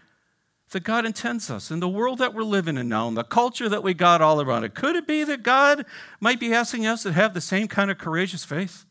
that 0.70 0.80
God 0.80 1.06
intends 1.06 1.50
us 1.50 1.70
in 1.70 1.80
the 1.80 1.88
world 1.88 2.18
that 2.18 2.34
we're 2.34 2.42
living 2.42 2.76
in 2.76 2.88
now, 2.88 3.08
in 3.08 3.14
the 3.14 3.24
culture 3.24 3.68
that 3.68 3.82
we 3.82 3.94
got 3.94 4.20
all 4.20 4.40
around 4.40 4.64
it. 4.64 4.74
Could 4.74 4.96
it 4.96 5.06
be 5.06 5.24
that 5.24 5.42
God 5.42 5.86
might 6.20 6.38
be 6.38 6.52
asking 6.52 6.86
us 6.86 7.02
to 7.04 7.12
have 7.12 7.34
the 7.34 7.40
same 7.40 7.68
kind 7.68 7.90
of 7.90 7.98
courageous 7.98 8.44
faith? 8.44 8.84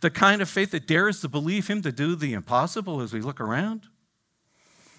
The 0.00 0.10
kind 0.10 0.40
of 0.42 0.48
faith 0.48 0.70
that 0.70 0.86
dares 0.86 1.20
to 1.20 1.28
believe 1.28 1.68
Him 1.68 1.82
to 1.82 1.92
do 1.92 2.16
the 2.16 2.32
impossible 2.32 3.00
as 3.00 3.12
we 3.12 3.20
look 3.20 3.40
around? 3.40 3.88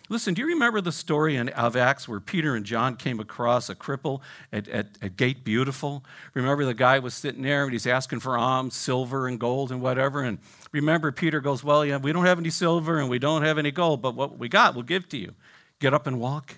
Listen, 0.09 0.33
do 0.33 0.41
you 0.41 0.47
remember 0.47 0.79
the 0.79 0.93
story 0.93 1.35
in, 1.35 1.49
of 1.49 1.75
Acts 1.75 2.07
where 2.07 2.21
Peter 2.21 2.55
and 2.55 2.65
John 2.65 2.95
came 2.95 3.19
across 3.19 3.69
a 3.69 3.75
cripple 3.75 4.21
at, 4.53 4.69
at, 4.69 4.97
at, 5.01 5.17
Gate 5.17 5.43
Beautiful? 5.43 6.05
Remember 6.33 6.63
the 6.63 6.73
guy 6.73 6.99
was 6.99 7.13
sitting 7.13 7.41
there 7.41 7.63
and 7.63 7.73
he's 7.73 7.85
asking 7.85 8.21
for 8.21 8.37
alms, 8.37 8.73
silver 8.73 9.27
and 9.27 9.37
gold 9.37 9.69
and 9.69 9.81
whatever. 9.81 10.21
And 10.21 10.37
remember, 10.71 11.11
Peter 11.11 11.41
goes, 11.41 11.61
Well, 11.61 11.85
yeah, 11.85 11.97
we 11.97 12.13
don't 12.13 12.25
have 12.25 12.39
any 12.39 12.51
silver 12.51 12.99
and 12.99 13.09
we 13.09 13.19
don't 13.19 13.43
have 13.43 13.57
any 13.57 13.71
gold, 13.71 14.01
but 14.01 14.15
what 14.15 14.37
we 14.37 14.47
got, 14.47 14.75
we'll 14.75 14.83
give 14.83 15.09
to 15.09 15.17
you. 15.17 15.33
Get 15.79 15.93
up 15.93 16.07
and 16.07 16.21
walk. 16.21 16.55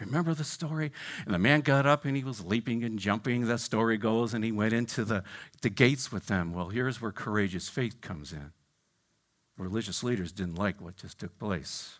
Remember 0.00 0.34
the 0.34 0.44
story? 0.44 0.92
And 1.24 1.34
the 1.34 1.38
man 1.38 1.60
got 1.60 1.86
up 1.86 2.04
and 2.04 2.16
he 2.16 2.24
was 2.24 2.44
leaping 2.44 2.82
and 2.84 2.98
jumping, 2.98 3.46
the 3.46 3.58
story 3.58 3.98
goes, 3.98 4.34
and 4.34 4.44
he 4.44 4.52
went 4.52 4.72
into 4.72 5.04
the, 5.04 5.22
the 5.62 5.70
gates 5.70 6.10
with 6.10 6.26
them. 6.26 6.52
Well, 6.52 6.68
here's 6.68 7.00
where 7.00 7.12
courageous 7.12 7.68
faith 7.68 8.00
comes 8.00 8.32
in. 8.32 8.52
Religious 9.56 10.02
leaders 10.02 10.32
didn't 10.32 10.56
like 10.56 10.80
what 10.80 10.96
just 10.96 11.18
took 11.18 11.38
place. 11.38 11.98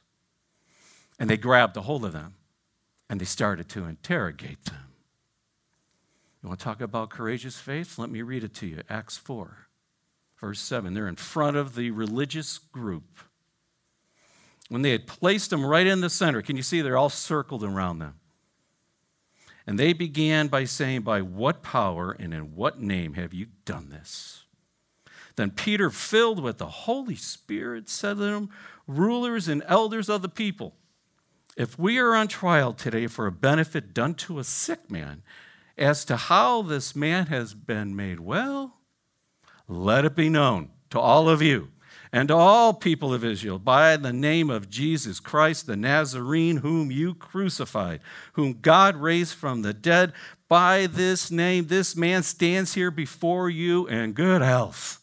And 1.19 1.29
they 1.29 1.37
grabbed 1.37 1.77
a 1.77 1.83
hold 1.83 2.05
of 2.05 2.13
them 2.13 2.35
and 3.11 3.21
they 3.21 3.27
started 3.27 3.69
to 3.71 3.85
interrogate 3.85 4.65
them. 4.65 4.87
You 6.43 6.49
want 6.49 6.61
to 6.61 6.65
talk 6.65 6.81
about 6.81 7.11
courageous 7.11 7.59
faith? 7.59 7.99
Let 7.99 8.09
me 8.09 8.23
read 8.23 8.45
it 8.45 8.55
to 8.55 8.67
you. 8.67 8.81
Acts 8.89 9.19
4, 9.19 9.69
verse 10.41 10.61
7. 10.61 10.95
They're 10.95 11.07
in 11.07 11.17
front 11.17 11.57
of 11.57 11.75
the 11.75 11.91
religious 11.91 12.57
group 12.57 13.21
when 14.71 14.83
they 14.83 14.93
had 14.93 15.09
placed 15.09 15.51
them 15.51 15.67
right 15.67 15.87
in 15.87 16.01
the 16.01 16.09
center, 16.09 16.41
can 16.41 16.57
you 16.57 16.63
see 16.63 16.81
they're 16.81 16.97
all 16.97 17.11
circled 17.11 17.65
around 17.65 17.99
them? 17.99 18.15
And 19.67 19.79
they 19.79 19.93
began 19.93 20.47
by 20.47 20.65
saying, 20.65 21.03
By 21.03 21.23
what 21.23 21.61
power 21.61 22.13
and 22.13 22.33
in 22.33 22.55
what 22.55 22.81
name 22.81 23.15
have 23.15 23.35
you 23.35 23.49
done 23.65 23.91
this? 23.91 24.45
Then 25.35 25.51
Peter, 25.51 25.91
filled 25.91 26.41
with 26.41 26.59
the 26.59 26.67
Holy 26.67 27.17
Spirit, 27.17 27.89
said 27.89 28.19
to 28.19 28.23
them, 28.23 28.51
Rulers 28.87 29.49
and 29.49 29.65
elders 29.67 30.09
of 30.09 30.23
the 30.23 30.29
people, 30.29 30.77
if 31.57 31.77
we 31.77 31.99
are 31.99 32.15
on 32.15 32.29
trial 32.29 32.73
today 32.73 33.09
for 33.09 33.27
a 33.27 33.33
benefit 33.33 33.93
done 33.93 34.15
to 34.15 34.39
a 34.39 34.45
sick 34.45 34.89
man, 34.89 35.23
as 35.77 36.05
to 36.05 36.17
how 36.17 36.63
this 36.63 36.95
man 36.95 37.27
has 37.27 37.55
been 37.55 37.97
made 37.97 38.21
well, 38.21 38.79
let 39.67 40.05
it 40.05 40.15
be 40.15 40.29
known 40.29 40.71
to 40.91 41.01
all 41.01 41.29
of 41.29 41.43
you 41.43 41.71
and 42.13 42.31
all 42.31 42.73
people 42.75 43.15
of 43.15 43.25
Israel 43.25 43.59
by 43.59 43.97
the 43.97 44.13
name 44.13 44.51
of 44.51 44.69
Jesus 44.69 45.21
Christ 45.21 45.67
the 45.67 45.77
Nazarene, 45.77 46.59
whom 46.59 46.91
you 46.91 47.15
crucified, 47.15 48.01
whom 48.33 48.59
God 48.61 48.97
raised 48.97 49.35
from 49.35 49.63
the 49.63 49.73
dead. 49.73 50.13
By 50.49 50.89
this 50.89 51.31
name, 51.31 51.69
this 51.69 51.95
man 51.95 52.23
stands 52.25 52.75
here 52.75 52.91
before 52.91 53.49
you 53.49 53.87
in 53.87 54.13
good 54.13 54.43
health. 54.43 55.01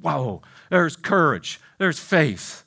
Wow, 0.00 0.42
there's 0.70 0.96
courage, 0.96 1.60
there's 1.78 2.00
faith. 2.00 2.64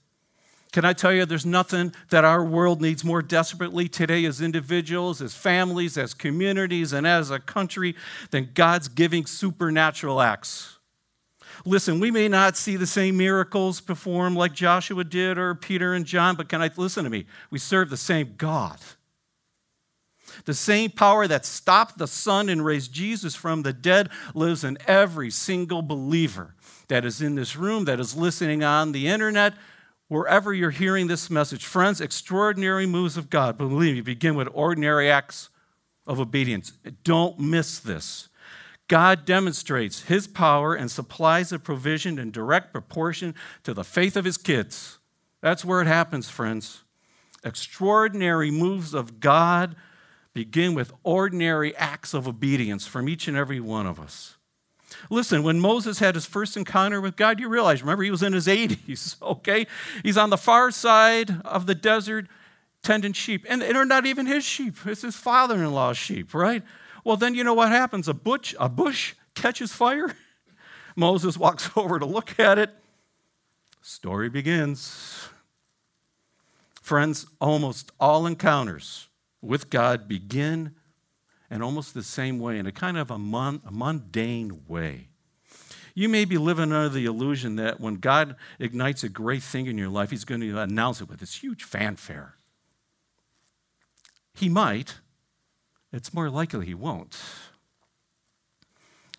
Can 0.71 0.85
I 0.85 0.93
tell 0.93 1.13
you, 1.13 1.25
there's 1.25 1.45
nothing 1.45 1.93
that 2.09 2.25
our 2.25 2.43
world 2.43 2.81
needs 2.81 3.03
more 3.03 3.21
desperately 3.21 3.87
today 3.87 4.25
as 4.25 4.41
individuals, 4.41 5.21
as 5.21 5.35
families, 5.35 5.99
as 5.99 6.15
communities, 6.15 6.93
and 6.93 7.05
as 7.05 7.29
a 7.29 7.39
country 7.39 7.95
than 8.31 8.49
God's 8.55 8.87
giving 8.87 9.27
supernatural 9.27 10.19
acts. 10.19 10.79
Listen, 11.65 11.99
we 11.99 12.11
may 12.11 12.27
not 12.27 12.57
see 12.57 12.75
the 12.75 12.87
same 12.87 13.17
miracles 13.17 13.81
performed 13.81 14.37
like 14.37 14.53
Joshua 14.53 15.03
did 15.03 15.37
or 15.37 15.55
Peter 15.55 15.93
and 15.93 16.05
John, 16.05 16.35
but 16.35 16.49
can 16.49 16.61
I 16.61 16.69
listen 16.75 17.03
to 17.03 17.09
me? 17.09 17.25
We 17.49 17.59
serve 17.59 17.89
the 17.89 17.97
same 17.97 18.35
God. 18.37 18.79
The 20.45 20.53
same 20.53 20.89
power 20.89 21.27
that 21.27 21.45
stopped 21.45 21.97
the 21.97 22.07
sun 22.07 22.49
and 22.49 22.65
raised 22.65 22.91
Jesus 22.91 23.35
from 23.35 23.61
the 23.61 23.73
dead 23.73 24.09
lives 24.33 24.63
in 24.63 24.77
every 24.87 25.29
single 25.29 25.81
believer 25.81 26.55
that 26.87 27.05
is 27.05 27.21
in 27.21 27.35
this 27.35 27.55
room, 27.55 27.85
that 27.85 27.99
is 27.99 28.15
listening 28.15 28.63
on 28.63 28.91
the 28.91 29.07
internet, 29.07 29.53
wherever 30.07 30.53
you're 30.53 30.71
hearing 30.71 31.07
this 31.07 31.29
message. 31.29 31.65
Friends, 31.65 32.01
extraordinary 32.01 32.85
moves 32.85 33.17
of 33.17 33.29
God, 33.29 33.57
believe 33.57 33.95
me, 33.95 34.01
begin 34.01 34.35
with 34.35 34.47
ordinary 34.53 35.09
acts 35.09 35.49
of 36.05 36.19
obedience. 36.19 36.73
Don't 37.03 37.39
miss 37.39 37.79
this. 37.79 38.29
God 38.93 39.25
demonstrates 39.25 40.03
his 40.03 40.27
power 40.27 40.75
and 40.75 40.91
supplies 40.91 41.51
a 41.51 41.57
provision 41.57 42.19
in 42.19 42.29
direct 42.29 42.71
proportion 42.71 43.33
to 43.63 43.73
the 43.73 43.83
faith 43.83 44.15
of 44.15 44.23
his 44.23 44.37
kids. 44.37 44.99
That's 45.41 45.65
where 45.65 45.81
it 45.81 45.87
happens, 45.87 46.29
friends. 46.29 46.83
Extraordinary 47.43 48.51
moves 48.51 48.93
of 48.93 49.19
God 49.19 49.75
begin 50.35 50.75
with 50.75 50.93
ordinary 51.01 51.75
acts 51.75 52.13
of 52.13 52.27
obedience 52.27 52.85
from 52.85 53.09
each 53.09 53.27
and 53.27 53.35
every 53.35 53.59
one 53.59 53.87
of 53.87 53.99
us. 53.99 54.37
Listen, 55.09 55.41
when 55.41 55.59
Moses 55.59 55.97
had 55.97 56.13
his 56.13 56.27
first 56.27 56.55
encounter 56.55 57.01
with 57.01 57.15
God, 57.15 57.39
you 57.39 57.49
realize, 57.49 57.81
remember, 57.81 58.03
he 58.03 58.11
was 58.11 58.21
in 58.21 58.33
his 58.33 58.45
80s, 58.45 59.19
okay? 59.23 59.65
He's 60.03 60.17
on 60.19 60.29
the 60.29 60.37
far 60.37 60.69
side 60.69 61.41
of 61.43 61.65
the 61.65 61.73
desert 61.73 62.27
tending 62.83 63.13
sheep. 63.13 63.43
And 63.49 63.59
they're 63.59 63.85
not 63.85 64.05
even 64.05 64.27
his 64.27 64.45
sheep, 64.45 64.75
it's 64.85 65.01
his 65.01 65.15
father 65.15 65.55
in 65.55 65.73
law's 65.73 65.97
sheep, 65.97 66.35
right? 66.35 66.61
Well, 67.03 67.17
then 67.17 67.35
you 67.35 67.43
know 67.43 67.53
what 67.53 67.69
happens? 67.69 68.07
A 68.07 68.13
bush, 68.13 68.55
a 68.59 68.69
bush 68.69 69.15
catches 69.35 69.73
fire. 69.73 70.15
Moses 70.95 71.37
walks 71.37 71.69
over 71.75 71.99
to 71.99 72.05
look 72.05 72.39
at 72.39 72.57
it. 72.57 72.71
Story 73.81 74.29
begins. 74.29 75.29
Friends, 76.81 77.25
almost 77.39 77.91
all 77.99 78.25
encounters 78.25 79.07
with 79.41 79.69
God 79.69 80.07
begin 80.07 80.75
in 81.49 81.61
almost 81.61 81.93
the 81.93 82.03
same 82.03 82.39
way, 82.39 82.57
in 82.57 82.65
a 82.65 82.71
kind 82.71 82.97
of 82.97 83.11
a, 83.11 83.17
mon- 83.17 83.61
a 83.65 83.71
mundane 83.71 84.63
way. 84.67 85.09
You 85.93 86.09
may 86.09 86.25
be 86.25 86.37
living 86.37 86.71
under 86.71 86.89
the 86.89 87.05
illusion 87.05 87.57
that 87.57 87.79
when 87.79 87.95
God 87.95 88.35
ignites 88.57 89.03
a 89.03 89.09
great 89.09 89.43
thing 89.43 89.67
in 89.67 89.77
your 89.77 89.89
life, 89.89 90.09
He's 90.09 90.25
going 90.25 90.41
to 90.41 90.59
announce 90.59 91.01
it 91.01 91.07
with 91.07 91.19
this 91.19 91.43
huge 91.43 91.63
fanfare. 91.63 92.35
He 94.33 94.49
might, 94.49 94.95
it's 95.93 96.13
more 96.13 96.29
likely 96.29 96.65
he 96.65 96.73
won't. 96.73 97.15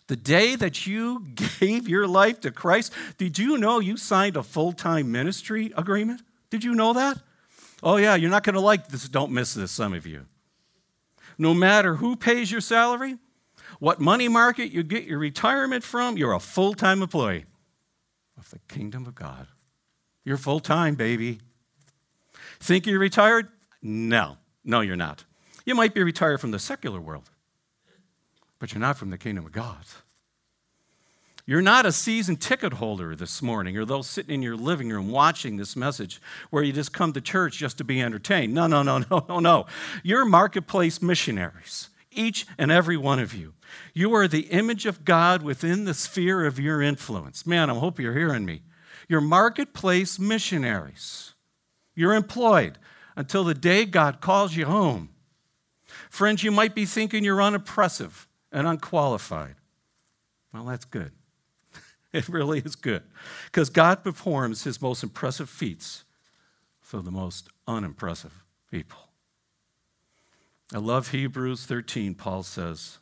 The 0.08 0.16
day 0.16 0.56
that 0.56 0.86
you 0.86 1.26
gave 1.60 1.88
your 1.88 2.06
life 2.06 2.40
to 2.40 2.50
Christ, 2.50 2.92
did 3.16 3.38
you 3.38 3.56
know 3.56 3.78
you 3.78 3.96
signed 3.96 4.36
a 4.36 4.42
full 4.42 4.72
time 4.72 5.10
ministry 5.10 5.72
agreement? 5.76 6.22
Did 6.50 6.64
you 6.64 6.74
know 6.74 6.92
that? 6.92 7.18
Oh, 7.82 7.96
yeah, 7.96 8.14
you're 8.14 8.30
not 8.30 8.44
going 8.44 8.54
to 8.54 8.60
like 8.60 8.88
this. 8.88 9.08
Don't 9.08 9.32
miss 9.32 9.54
this, 9.54 9.70
some 9.70 9.94
of 9.94 10.06
you. 10.06 10.26
No 11.36 11.52
matter 11.52 11.96
who 11.96 12.16
pays 12.16 12.50
your 12.50 12.60
salary, 12.60 13.18
what 13.78 14.00
money 14.00 14.28
market 14.28 14.72
you 14.72 14.82
get 14.82 15.04
your 15.04 15.18
retirement 15.18 15.84
from, 15.84 16.16
you're 16.16 16.32
a 16.32 16.40
full 16.40 16.74
time 16.74 17.02
employee 17.02 17.44
of 18.36 18.50
the 18.50 18.58
kingdom 18.68 19.06
of 19.06 19.14
God. 19.14 19.48
You're 20.24 20.36
full 20.36 20.60
time, 20.60 20.94
baby. 20.94 21.40
Think 22.60 22.86
you're 22.86 22.98
retired? 22.98 23.48
No, 23.82 24.38
no, 24.64 24.80
you're 24.80 24.96
not. 24.96 25.24
You 25.64 25.74
might 25.74 25.94
be 25.94 26.02
retired 26.02 26.40
from 26.40 26.50
the 26.50 26.58
secular 26.58 27.00
world, 27.00 27.30
but 28.58 28.72
you're 28.72 28.80
not 28.80 28.98
from 28.98 29.10
the 29.10 29.18
kingdom 29.18 29.46
of 29.46 29.52
God. 29.52 29.84
You're 31.46 31.62
not 31.62 31.84
a 31.84 31.92
season 31.92 32.36
ticket 32.36 32.74
holder 32.74 33.14
this 33.14 33.42
morning 33.42 33.76
or 33.76 33.84
those 33.84 34.06
sitting 34.06 34.36
in 34.36 34.42
your 34.42 34.56
living 34.56 34.88
room 34.88 35.10
watching 35.10 35.58
this 35.58 35.76
message 35.76 36.20
where 36.48 36.62
you 36.62 36.72
just 36.72 36.94
come 36.94 37.12
to 37.12 37.20
church 37.20 37.58
just 37.58 37.76
to 37.78 37.84
be 37.84 38.00
entertained. 38.00 38.54
No, 38.54 38.66
no, 38.66 38.82
no, 38.82 38.98
no, 39.10 39.26
no, 39.28 39.40
no. 39.40 39.66
You're 40.02 40.24
marketplace 40.24 41.02
missionaries, 41.02 41.90
each 42.10 42.46
and 42.56 42.72
every 42.72 42.96
one 42.96 43.18
of 43.18 43.34
you. 43.34 43.52
You 43.92 44.14
are 44.14 44.26
the 44.26 44.46
image 44.52 44.86
of 44.86 45.04
God 45.04 45.42
within 45.42 45.84
the 45.84 45.92
sphere 45.92 46.46
of 46.46 46.58
your 46.58 46.80
influence. 46.80 47.46
Man, 47.46 47.68
I 47.68 47.74
hope 47.74 47.98
you're 47.98 48.14
hearing 48.14 48.46
me. 48.46 48.62
You're 49.06 49.20
marketplace 49.20 50.18
missionaries. 50.18 51.34
You're 51.94 52.14
employed 52.14 52.78
until 53.16 53.44
the 53.44 53.54
day 53.54 53.84
God 53.84 54.22
calls 54.22 54.56
you 54.56 54.64
home. 54.64 55.10
Friends, 56.14 56.44
you 56.44 56.52
might 56.52 56.76
be 56.76 56.86
thinking 56.86 57.24
you're 57.24 57.42
unimpressive 57.42 58.28
and 58.52 58.68
unqualified. 58.68 59.56
Well, 60.52 60.66
that's 60.66 60.84
good. 60.84 61.10
It 62.12 62.28
really 62.28 62.60
is 62.60 62.76
good. 62.76 63.02
Because 63.46 63.68
God 63.68 64.04
performs 64.04 64.62
his 64.62 64.80
most 64.80 65.02
impressive 65.02 65.50
feats 65.50 66.04
for 66.80 67.02
the 67.02 67.10
most 67.10 67.48
unimpressive 67.66 68.44
people. 68.70 69.08
I 70.72 70.78
love 70.78 71.08
Hebrews 71.08 71.66
13. 71.66 72.14
Paul 72.14 72.44
says, 72.44 72.98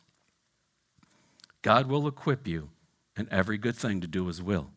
God 1.61 1.85
will 1.85 2.07
equip 2.07 2.47
you 2.47 2.69
in 3.15 3.27
every 3.29 3.59
good 3.59 3.75
thing 3.75 4.01
to 4.01 4.07
do 4.07 4.25
his 4.25 4.41
will, 4.41 4.71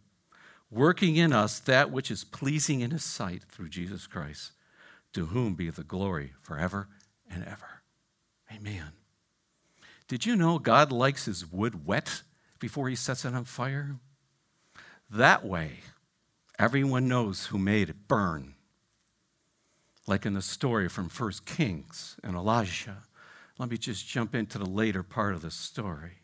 working 0.70 1.16
in 1.16 1.32
us 1.32 1.58
that 1.60 1.90
which 1.90 2.10
is 2.10 2.22
pleasing 2.22 2.82
in 2.82 2.90
his 2.90 3.02
sight 3.02 3.44
through 3.48 3.70
Jesus 3.70 4.06
Christ, 4.06 4.52
to 5.14 5.24
whom 5.24 5.54
be 5.54 5.70
the 5.70 5.84
glory 5.84 6.34
forever 6.42 6.88
and 7.30 7.42
ever. 7.42 7.75
Amen. 8.54 8.92
Did 10.08 10.24
you 10.24 10.36
know 10.36 10.58
God 10.58 10.92
likes 10.92 11.24
his 11.24 11.50
wood 11.50 11.86
wet 11.86 12.22
before 12.58 12.88
he 12.88 12.94
sets 12.94 13.24
it 13.24 13.34
on 13.34 13.44
fire? 13.44 13.96
That 15.10 15.44
way, 15.44 15.80
everyone 16.58 17.08
knows 17.08 17.46
who 17.46 17.58
made 17.58 17.90
it 17.90 18.08
burn. 18.08 18.54
Like 20.06 20.24
in 20.24 20.34
the 20.34 20.42
story 20.42 20.88
from 20.88 21.08
1 21.08 21.32
Kings 21.44 22.16
and 22.22 22.36
Elijah. 22.36 23.02
Let 23.58 23.70
me 23.70 23.78
just 23.78 24.06
jump 24.06 24.34
into 24.34 24.58
the 24.58 24.66
later 24.66 25.02
part 25.02 25.34
of 25.34 25.42
the 25.42 25.50
story. 25.50 26.18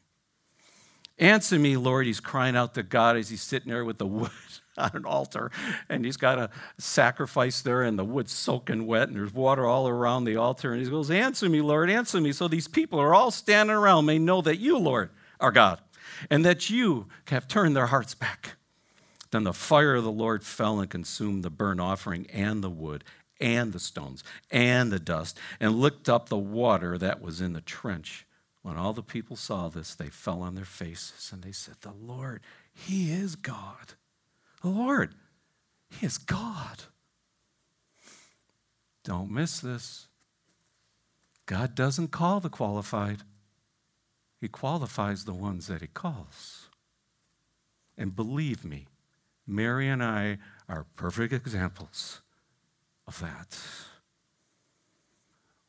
Answer 1.23 1.57
me, 1.57 1.77
Lord. 1.77 2.07
He's 2.07 2.19
crying 2.19 2.57
out 2.57 2.75
to 2.75 2.83
God 2.83 3.17
as 3.17 3.29
he's 3.29 3.43
sitting 3.43 3.71
there 3.71 3.85
with 3.85 3.99
the 3.99 4.07
wood 4.07 4.33
on 4.77 4.91
an 4.93 5.05
altar, 5.05 5.53
and 5.89 6.05
he's 6.05 6.17
got 6.17 6.37
a 6.37 6.51
sacrifice 6.79 7.63
there, 7.63 7.83
and 7.83 7.97
the 7.97 8.05
wood's 8.05 8.33
soaking 8.33 8.89
wet, 8.89 9.07
and 9.07 9.17
there's 9.17 9.33
water 9.33 9.65
all 9.65 9.87
around 9.87 10.25
the 10.25 10.35
altar. 10.35 10.73
And 10.73 10.83
he 10.83 10.91
goes, 10.91 11.13
Answer 11.13 11.49
me, 11.49 11.61
Lord, 11.61 11.91
answer 11.91 12.21
me. 12.21 12.33
So 12.33 12.49
these 12.49 12.67
people 12.67 12.99
are 12.99 13.15
all 13.15 13.31
standing 13.31 13.77
around, 13.77 14.05
may 14.05 14.19
know 14.19 14.41
that 14.41 14.59
you, 14.59 14.77
Lord, 14.77 15.11
are 15.39 15.53
God, 15.53 15.81
and 16.29 16.45
that 16.45 16.71
you 16.71 17.07
have 17.27 17.47
turned 17.47 17.77
their 17.77 17.87
hearts 17.87 18.17
back. 18.17 18.57
Then 19.31 19.45
the 19.45 19.53
fire 19.53 19.95
of 19.95 20.03
the 20.03 20.11
Lord 20.11 20.43
fell 20.43 20.81
and 20.81 20.91
consumed 20.91 21.45
the 21.45 21.51
burnt 21.51 21.81
offering 21.81 22.27
and 22.33 22.65
the 22.65 22.69
wood 22.69 23.05
and 23.41 23.73
the 23.73 23.79
stones 23.79 24.25
and 24.51 24.91
the 24.91 24.99
dust 24.99 25.39
and 25.61 25.77
licked 25.77 26.09
up 26.09 26.29
the 26.29 26.37
water 26.37 26.99
that 26.99 27.23
was 27.23 27.41
in 27.41 27.53
the 27.53 27.61
trench. 27.61 28.27
When 28.63 28.77
all 28.77 28.93
the 28.93 29.03
people 29.03 29.37
saw 29.37 29.69
this, 29.69 29.95
they 29.95 30.09
fell 30.09 30.41
on 30.43 30.55
their 30.55 30.65
faces 30.65 31.31
and 31.33 31.43
they 31.43 31.53
said, 31.53 31.77
The 31.81 31.93
Lord, 31.93 32.43
He 32.73 33.13
is 33.13 33.35
God. 33.35 33.95
The 34.63 34.69
Lord, 34.69 35.15
He 35.91 36.07
is 36.07 36.17
God. 36.19 36.85
Don't 39.05 39.33
miss 39.33 39.59
this. 39.61 40.07
God 41.47 41.75
doesn't 41.75 42.13
call 42.13 42.39
the 42.39 42.49
qualified, 42.49 43.23
He 44.41 44.49
qualifies 44.49 45.25
the 45.25 45.35
ones 45.35 45.67
that 45.67 45.81
He 45.81 45.89
calls. 45.89 46.69
And 47.99 48.15
believe 48.15 48.65
me, 48.65 48.87
Mary 49.47 49.89
and 49.89 50.03
I 50.03 50.39
are 50.69 50.87
perfect 50.97 51.33
examples 51.33 52.23
of 53.09 53.21
that. 53.21 53.59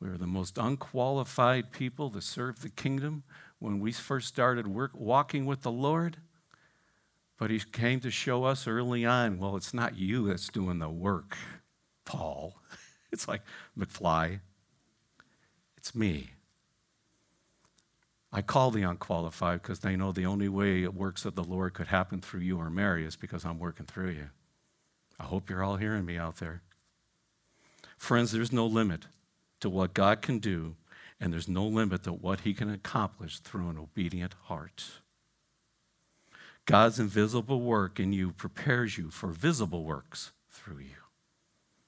We 0.03 0.09
were 0.09 0.17
the 0.17 0.27
most 0.27 0.57
unqualified 0.57 1.71
people 1.71 2.09
to 2.09 2.19
serve 2.19 2.61
the 2.61 2.69
kingdom 2.69 3.23
when 3.59 3.79
we 3.79 3.93
first 3.93 4.27
started 4.27 4.67
work, 4.67 4.91
walking 4.93 5.45
with 5.45 5.61
the 5.61 5.71
Lord. 5.71 6.17
But 7.37 7.51
he 7.51 7.59
came 7.59 8.01
to 8.01 8.11
show 8.11 8.43
us 8.43 8.67
early 8.67 9.05
on 9.05 9.39
well, 9.39 9.55
it's 9.55 9.73
not 9.73 9.97
you 9.97 10.27
that's 10.27 10.49
doing 10.49 10.79
the 10.79 10.89
work, 10.89 11.37
Paul. 12.05 12.55
It's 13.13 13.27
like 13.27 13.43
McFly. 13.77 14.39
It's 15.77 15.93
me. 15.93 16.31
I 18.31 18.41
call 18.41 18.71
the 18.71 18.81
unqualified 18.81 19.61
because 19.61 19.81
they 19.81 19.95
know 19.95 20.11
the 20.11 20.25
only 20.25 20.49
way 20.49 20.87
works 20.87 21.23
of 21.23 21.35
the 21.35 21.43
Lord 21.43 21.75
could 21.75 21.89
happen 21.89 22.21
through 22.21 22.39
you 22.39 22.57
or 22.57 22.71
Mary 22.71 23.05
is 23.05 23.15
because 23.15 23.45
I'm 23.45 23.59
working 23.59 23.85
through 23.85 24.09
you. 24.09 24.29
I 25.19 25.25
hope 25.25 25.47
you're 25.47 25.63
all 25.63 25.75
hearing 25.75 26.05
me 26.05 26.17
out 26.17 26.37
there. 26.37 26.63
Friends, 27.99 28.31
there's 28.31 28.51
no 28.51 28.65
limit 28.65 29.05
to 29.63 29.69
what 29.69 29.93
God 29.93 30.21
can 30.21 30.39
do, 30.39 30.75
and 31.19 31.31
there's 31.31 31.47
no 31.47 31.65
limit 31.65 32.03
to 32.03 32.11
what 32.11 32.41
He 32.41 32.53
can 32.53 32.69
accomplish 32.69 33.39
through 33.39 33.69
an 33.69 33.77
obedient 33.77 34.35
heart. 34.43 34.83
God's 36.65 36.99
invisible 36.99 37.61
work 37.61 37.97
in 37.97 38.11
you 38.11 38.31
prepares 38.31 38.97
you 38.97 39.09
for 39.09 39.29
visible 39.29 39.85
works 39.85 40.33
through 40.51 40.79
you. 40.79 41.01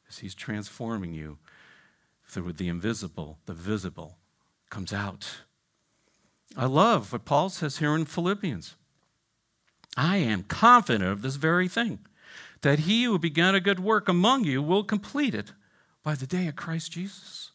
As 0.08 0.20
He's 0.20 0.34
transforming 0.34 1.14
you 1.14 1.38
through 2.26 2.54
the 2.54 2.70
invisible, 2.70 3.40
the 3.46 3.54
visible 3.54 4.18
comes 4.70 4.94
out. 4.94 5.42
I 6.56 6.68
love 6.68 7.12
what 7.12 7.26
Paul 7.26 7.50
says 7.50 7.80
here 7.80 7.94
in 7.94 8.06
Philippians. 8.06 8.76
I 9.98 10.16
am 10.18 10.44
confident 10.44 11.12
of 11.12 11.22
this 11.22 11.36
very 11.36 11.68
thing, 11.68 12.00
that 12.62 12.80
he 12.80 13.04
who 13.04 13.20
began 13.20 13.54
a 13.54 13.60
good 13.60 13.82
work 13.82 14.08
among 14.08 14.46
you 14.46 14.62
will 14.62 14.86
complete 14.86 15.36
it 15.36 15.52
by 16.04 16.16
the 16.16 16.26
day 16.26 16.48
of 16.48 16.56
Christ 16.56 16.94
Jesus. 16.94 17.52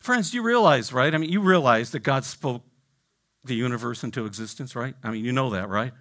Friends, 0.00 0.32
you 0.32 0.42
realize, 0.42 0.92
right? 0.92 1.14
I 1.14 1.18
mean, 1.18 1.30
you 1.30 1.40
realize 1.40 1.90
that 1.90 2.00
God 2.00 2.24
spoke 2.24 2.62
the 3.44 3.54
universe 3.54 4.02
into 4.02 4.24
existence, 4.24 4.74
right? 4.74 4.94
I 5.04 5.10
mean, 5.10 5.24
you 5.24 5.32
know 5.32 5.50
that, 5.50 5.68
right? 5.68 5.92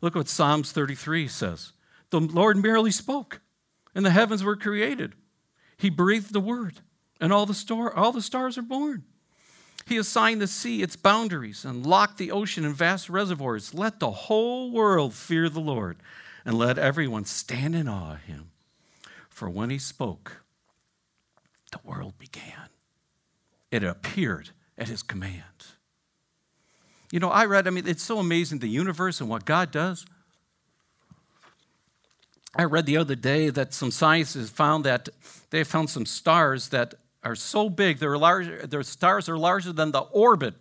Look 0.00 0.14
what 0.14 0.28
Psalms 0.28 0.72
33 0.72 1.28
says. 1.28 1.72
The 2.10 2.20
Lord 2.20 2.56
merely 2.56 2.90
spoke, 2.90 3.40
and 3.94 4.04
the 4.04 4.10
heavens 4.10 4.42
were 4.42 4.56
created. 4.56 5.14
He 5.76 5.90
breathed 5.90 6.32
the 6.32 6.40
word, 6.40 6.80
and 7.20 7.32
all 7.32 7.44
the, 7.44 7.54
star, 7.54 7.94
all 7.94 8.12
the 8.12 8.22
stars 8.22 8.56
are 8.56 8.62
born. 8.62 9.04
He 9.86 9.96
assigned 9.96 10.40
the 10.40 10.46
sea 10.46 10.82
its 10.82 10.96
boundaries 10.96 11.64
and 11.64 11.86
locked 11.86 12.18
the 12.18 12.30
ocean 12.30 12.64
in 12.64 12.74
vast 12.74 13.08
reservoirs. 13.08 13.74
Let 13.74 14.00
the 14.00 14.10
whole 14.10 14.70
world 14.70 15.14
fear 15.14 15.48
the 15.48 15.60
Lord 15.60 15.98
and 16.44 16.58
let 16.58 16.78
everyone 16.78 17.24
stand 17.24 17.74
in 17.74 17.88
awe 17.88 18.14
of 18.14 18.22
him. 18.22 18.50
For 19.28 19.48
when 19.48 19.70
he 19.70 19.78
spoke, 19.78 20.42
the 21.72 21.80
world 21.84 22.18
began. 22.18 22.68
It 23.70 23.84
appeared 23.84 24.50
at 24.76 24.88
his 24.88 25.02
command. 25.02 25.42
You 27.10 27.20
know, 27.20 27.30
I 27.30 27.46
read, 27.46 27.66
I 27.66 27.70
mean, 27.70 27.86
it's 27.86 28.02
so 28.02 28.18
amazing 28.18 28.58
the 28.58 28.68
universe 28.68 29.20
and 29.20 29.28
what 29.28 29.44
God 29.44 29.70
does. 29.70 30.04
I 32.54 32.64
read 32.64 32.86
the 32.86 32.96
other 32.96 33.14
day 33.14 33.50
that 33.50 33.72
some 33.72 33.90
scientists 33.90 34.50
found 34.50 34.84
that 34.84 35.08
they 35.50 35.64
found 35.64 35.90
some 35.90 36.06
stars 36.06 36.68
that 36.70 36.94
are 37.22 37.34
so 37.34 37.68
big, 37.68 37.98
they're 37.98 38.18
larger, 38.18 38.66
their 38.66 38.82
stars 38.82 39.28
are 39.28 39.38
larger 39.38 39.72
than 39.72 39.92
the 39.92 40.00
orbit 40.00 40.54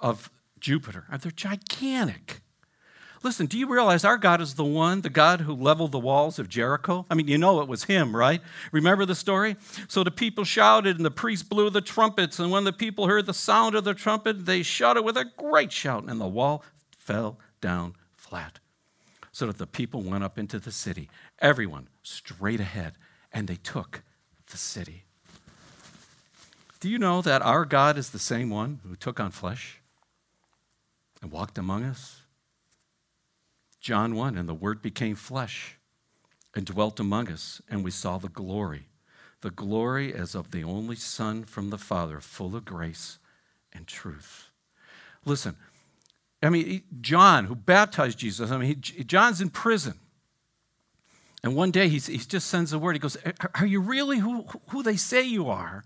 of 0.00 0.30
Jupiter. 0.58 1.04
They're 1.20 1.30
gigantic. 1.30 2.40
Listen, 3.22 3.44
do 3.44 3.58
you 3.58 3.66
realize 3.66 4.02
our 4.02 4.16
God 4.16 4.40
is 4.40 4.54
the 4.54 4.64
one, 4.64 5.02
the 5.02 5.10
God 5.10 5.42
who 5.42 5.54
leveled 5.54 5.92
the 5.92 5.98
walls 5.98 6.38
of 6.38 6.48
Jericho? 6.48 7.04
I 7.10 7.14
mean, 7.14 7.28
you 7.28 7.36
know 7.36 7.60
it 7.60 7.68
was 7.68 7.84
him, 7.84 8.16
right? 8.16 8.40
Remember 8.72 9.04
the 9.04 9.14
story? 9.14 9.56
So 9.88 10.02
the 10.02 10.10
people 10.10 10.44
shouted, 10.44 10.96
and 10.96 11.04
the 11.04 11.10
priests 11.10 11.46
blew 11.46 11.68
the 11.68 11.82
trumpets. 11.82 12.38
And 12.38 12.50
when 12.50 12.64
the 12.64 12.72
people 12.72 13.08
heard 13.08 13.26
the 13.26 13.34
sound 13.34 13.74
of 13.74 13.84
the 13.84 13.92
trumpet, 13.92 14.46
they 14.46 14.62
shouted 14.62 15.02
with 15.02 15.18
a 15.18 15.26
great 15.36 15.70
shout, 15.70 16.04
and 16.04 16.18
the 16.18 16.26
wall 16.26 16.64
fell 16.96 17.38
down 17.60 17.94
flat. 18.16 18.58
So 19.32 19.46
that 19.46 19.58
the 19.58 19.66
people 19.66 20.00
went 20.00 20.24
up 20.24 20.38
into 20.38 20.58
the 20.58 20.72
city, 20.72 21.10
everyone 21.40 21.88
straight 22.02 22.60
ahead, 22.60 22.94
and 23.32 23.48
they 23.48 23.56
took 23.56 24.02
the 24.50 24.56
city. 24.56 25.04
Do 26.80 26.88
you 26.88 26.98
know 26.98 27.20
that 27.20 27.42
our 27.42 27.66
God 27.66 27.98
is 27.98 28.10
the 28.10 28.18
same 28.18 28.48
one 28.48 28.80
who 28.88 28.96
took 28.96 29.20
on 29.20 29.30
flesh 29.30 29.80
and 31.20 31.30
walked 31.30 31.58
among 31.58 31.84
us? 31.84 32.19
John 33.80 34.14
1 34.14 34.36
And 34.36 34.48
the 34.48 34.54
Word 34.54 34.82
became 34.82 35.16
flesh 35.16 35.78
and 36.54 36.66
dwelt 36.66 37.00
among 37.00 37.28
us, 37.28 37.62
and 37.68 37.84
we 37.84 37.90
saw 37.90 38.18
the 38.18 38.28
glory. 38.28 38.86
The 39.40 39.50
glory 39.50 40.12
as 40.12 40.34
of 40.34 40.50
the 40.50 40.64
only 40.64 40.96
Son 40.96 41.44
from 41.44 41.70
the 41.70 41.78
Father, 41.78 42.20
full 42.20 42.54
of 42.54 42.64
grace 42.64 43.18
and 43.72 43.86
truth. 43.86 44.50
Listen, 45.24 45.56
I 46.42 46.50
mean, 46.50 46.82
John, 47.00 47.46
who 47.46 47.54
baptized 47.54 48.18
Jesus, 48.18 48.50
I 48.50 48.58
mean, 48.58 48.80
he, 48.82 49.04
John's 49.04 49.40
in 49.40 49.50
prison. 49.50 49.94
And 51.42 51.56
one 51.56 51.70
day 51.70 51.88
he 51.88 51.98
just 51.98 52.48
sends 52.48 52.72
a 52.72 52.78
word. 52.78 52.96
He 52.96 52.98
goes, 52.98 53.16
Are 53.54 53.66
you 53.66 53.80
really 53.80 54.18
who, 54.18 54.44
who 54.68 54.82
they 54.82 54.96
say 54.96 55.22
you 55.22 55.48
are? 55.48 55.84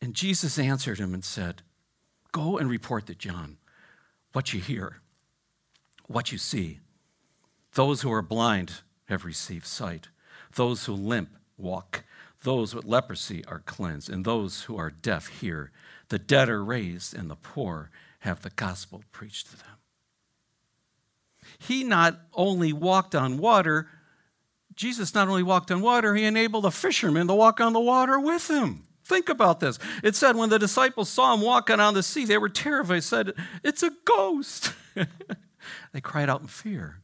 And 0.00 0.14
Jesus 0.14 0.58
answered 0.58 0.98
him 0.98 1.14
and 1.14 1.24
said, 1.24 1.62
Go 2.30 2.58
and 2.58 2.70
report 2.70 3.06
to 3.06 3.14
John 3.14 3.56
what 4.32 4.52
you 4.52 4.60
hear 4.60 5.00
what 6.08 6.32
you 6.32 6.38
see. 6.38 6.80
Those 7.74 8.02
who 8.02 8.12
are 8.12 8.22
blind 8.22 8.80
have 9.04 9.24
received 9.24 9.66
sight. 9.66 10.08
Those 10.56 10.86
who 10.86 10.94
limp 10.94 11.30
walk. 11.56 12.04
Those 12.42 12.74
with 12.74 12.84
leprosy 12.84 13.44
are 13.46 13.60
cleansed, 13.60 14.08
and 14.10 14.24
those 14.24 14.62
who 14.62 14.76
are 14.76 14.90
deaf 14.90 15.28
hear. 15.28 15.70
The 16.08 16.18
dead 16.18 16.48
are 16.48 16.64
raised, 16.64 17.14
and 17.14 17.30
the 17.30 17.36
poor 17.36 17.90
have 18.20 18.42
the 18.42 18.50
gospel 18.50 19.02
preached 19.12 19.50
to 19.50 19.56
them. 19.56 19.76
He 21.58 21.84
not 21.84 22.18
only 22.34 22.72
walked 22.72 23.14
on 23.14 23.38
water, 23.38 23.88
Jesus 24.74 25.14
not 25.14 25.28
only 25.28 25.42
walked 25.42 25.70
on 25.70 25.80
water, 25.80 26.14
he 26.14 26.24
enabled 26.24 26.64
a 26.64 26.70
fisherman 26.70 27.26
to 27.26 27.34
walk 27.34 27.60
on 27.60 27.72
the 27.72 27.80
water 27.80 28.18
with 28.20 28.48
him. 28.48 28.84
Think 29.04 29.28
about 29.28 29.58
this. 29.58 29.78
It 30.04 30.14
said 30.14 30.36
when 30.36 30.50
the 30.50 30.58
disciples 30.58 31.08
saw 31.08 31.34
him 31.34 31.40
walking 31.40 31.80
on 31.80 31.94
the 31.94 32.02
sea, 32.02 32.24
they 32.24 32.38
were 32.38 32.48
terrified. 32.48 32.96
They 32.96 33.00
said, 33.00 33.32
It's 33.64 33.82
a 33.82 33.90
ghost. 34.04 34.72
they 35.92 36.00
cried 36.00 36.28
out 36.28 36.40
in 36.40 36.46
fear. 36.46 37.00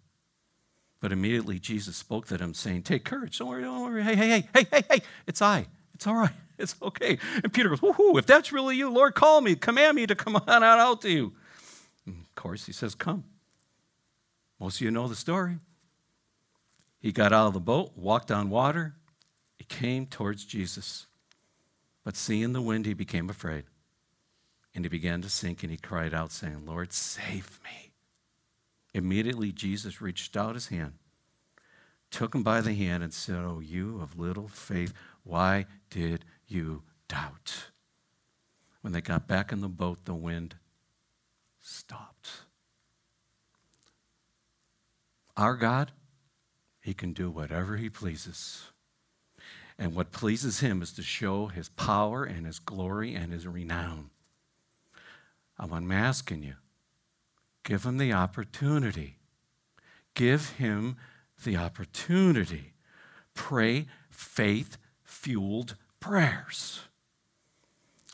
But 1.00 1.12
immediately 1.12 1.58
Jesus 1.58 1.96
spoke 1.96 2.26
to 2.28 2.38
them, 2.38 2.54
saying, 2.54 2.82
Take 2.82 3.04
courage. 3.04 3.38
Don't 3.38 3.48
worry, 3.48 3.62
don't 3.62 3.82
worry. 3.82 4.02
Hey, 4.02 4.16
hey, 4.16 4.28
hey, 4.28 4.48
hey, 4.54 4.66
hey, 4.70 4.82
hey. 4.88 5.02
It's 5.26 5.42
I. 5.42 5.66
It's 5.94 6.06
all 6.06 6.14
right. 6.14 6.30
It's 6.56 6.76
okay. 6.80 7.18
And 7.42 7.52
Peter 7.52 7.68
goes, 7.68 7.80
Woohoo, 7.80 8.16
if 8.16 8.26
that's 8.26 8.52
really 8.52 8.76
you, 8.76 8.88
Lord, 8.88 9.16
call 9.16 9.40
me. 9.40 9.56
Command 9.56 9.96
me 9.96 10.06
to 10.06 10.14
come 10.14 10.36
on 10.36 10.62
out 10.62 11.00
to 11.00 11.10
you. 11.10 11.32
And 12.06 12.20
of 12.20 12.34
course, 12.36 12.66
he 12.66 12.72
says, 12.72 12.94
Come. 12.94 13.24
Most 14.60 14.76
of 14.76 14.82
you 14.82 14.92
know 14.92 15.08
the 15.08 15.16
story. 15.16 15.58
He 17.00 17.10
got 17.10 17.32
out 17.32 17.48
of 17.48 17.54
the 17.54 17.60
boat, 17.60 17.90
walked 17.96 18.30
on 18.30 18.50
water. 18.50 18.94
He 19.58 19.64
came 19.64 20.06
towards 20.06 20.44
Jesus. 20.44 21.06
But 22.04 22.16
seeing 22.16 22.52
the 22.52 22.62
wind, 22.62 22.86
he 22.86 22.94
became 22.94 23.28
afraid. 23.28 23.64
And 24.74 24.84
he 24.84 24.88
began 24.88 25.22
to 25.22 25.28
sink, 25.28 25.62
and 25.62 25.72
he 25.72 25.76
cried 25.76 26.14
out, 26.14 26.30
saying, 26.30 26.66
Lord, 26.66 26.92
save 26.92 27.58
me. 27.64 27.93
Immediately, 28.94 29.52
Jesus 29.52 30.00
reached 30.00 30.36
out 30.36 30.54
his 30.54 30.68
hand, 30.68 30.94
took 32.10 32.34
him 32.34 32.42
by 32.42 32.60
the 32.60 32.74
hand, 32.74 33.02
and 33.02 33.12
said, 33.12 33.36
Oh, 33.44 33.60
you 33.60 34.00
of 34.00 34.18
little 34.18 34.48
faith, 34.48 34.94
why 35.24 35.66
did 35.90 36.24
you 36.46 36.84
doubt? 37.08 37.70
When 38.80 38.92
they 38.92 39.00
got 39.00 39.26
back 39.26 39.50
in 39.50 39.60
the 39.60 39.68
boat, 39.68 40.04
the 40.04 40.14
wind 40.14 40.56
stopped. 41.60 42.42
Our 45.36 45.56
God, 45.56 45.90
He 46.80 46.94
can 46.94 47.12
do 47.12 47.30
whatever 47.30 47.76
He 47.76 47.90
pleases. 47.90 48.70
And 49.78 49.94
what 49.94 50.12
pleases 50.12 50.60
him 50.60 50.82
is 50.82 50.92
to 50.92 51.02
show 51.02 51.46
his 51.46 51.68
power 51.68 52.24
and 52.24 52.46
his 52.46 52.58
glory 52.58 53.14
and 53.14 53.32
his 53.32 53.46
renown. 53.46 54.10
I'm 55.58 55.90
asking 55.90 56.42
you, 56.42 56.54
give 57.64 57.84
him 57.84 57.98
the 57.98 58.12
opportunity. 58.12 59.18
Give 60.14 60.50
him 60.50 60.96
the 61.42 61.56
opportunity. 61.56 62.74
Pray 63.34 63.86
faith 64.10 64.76
fueled 65.02 65.76
prayers. 65.98 66.82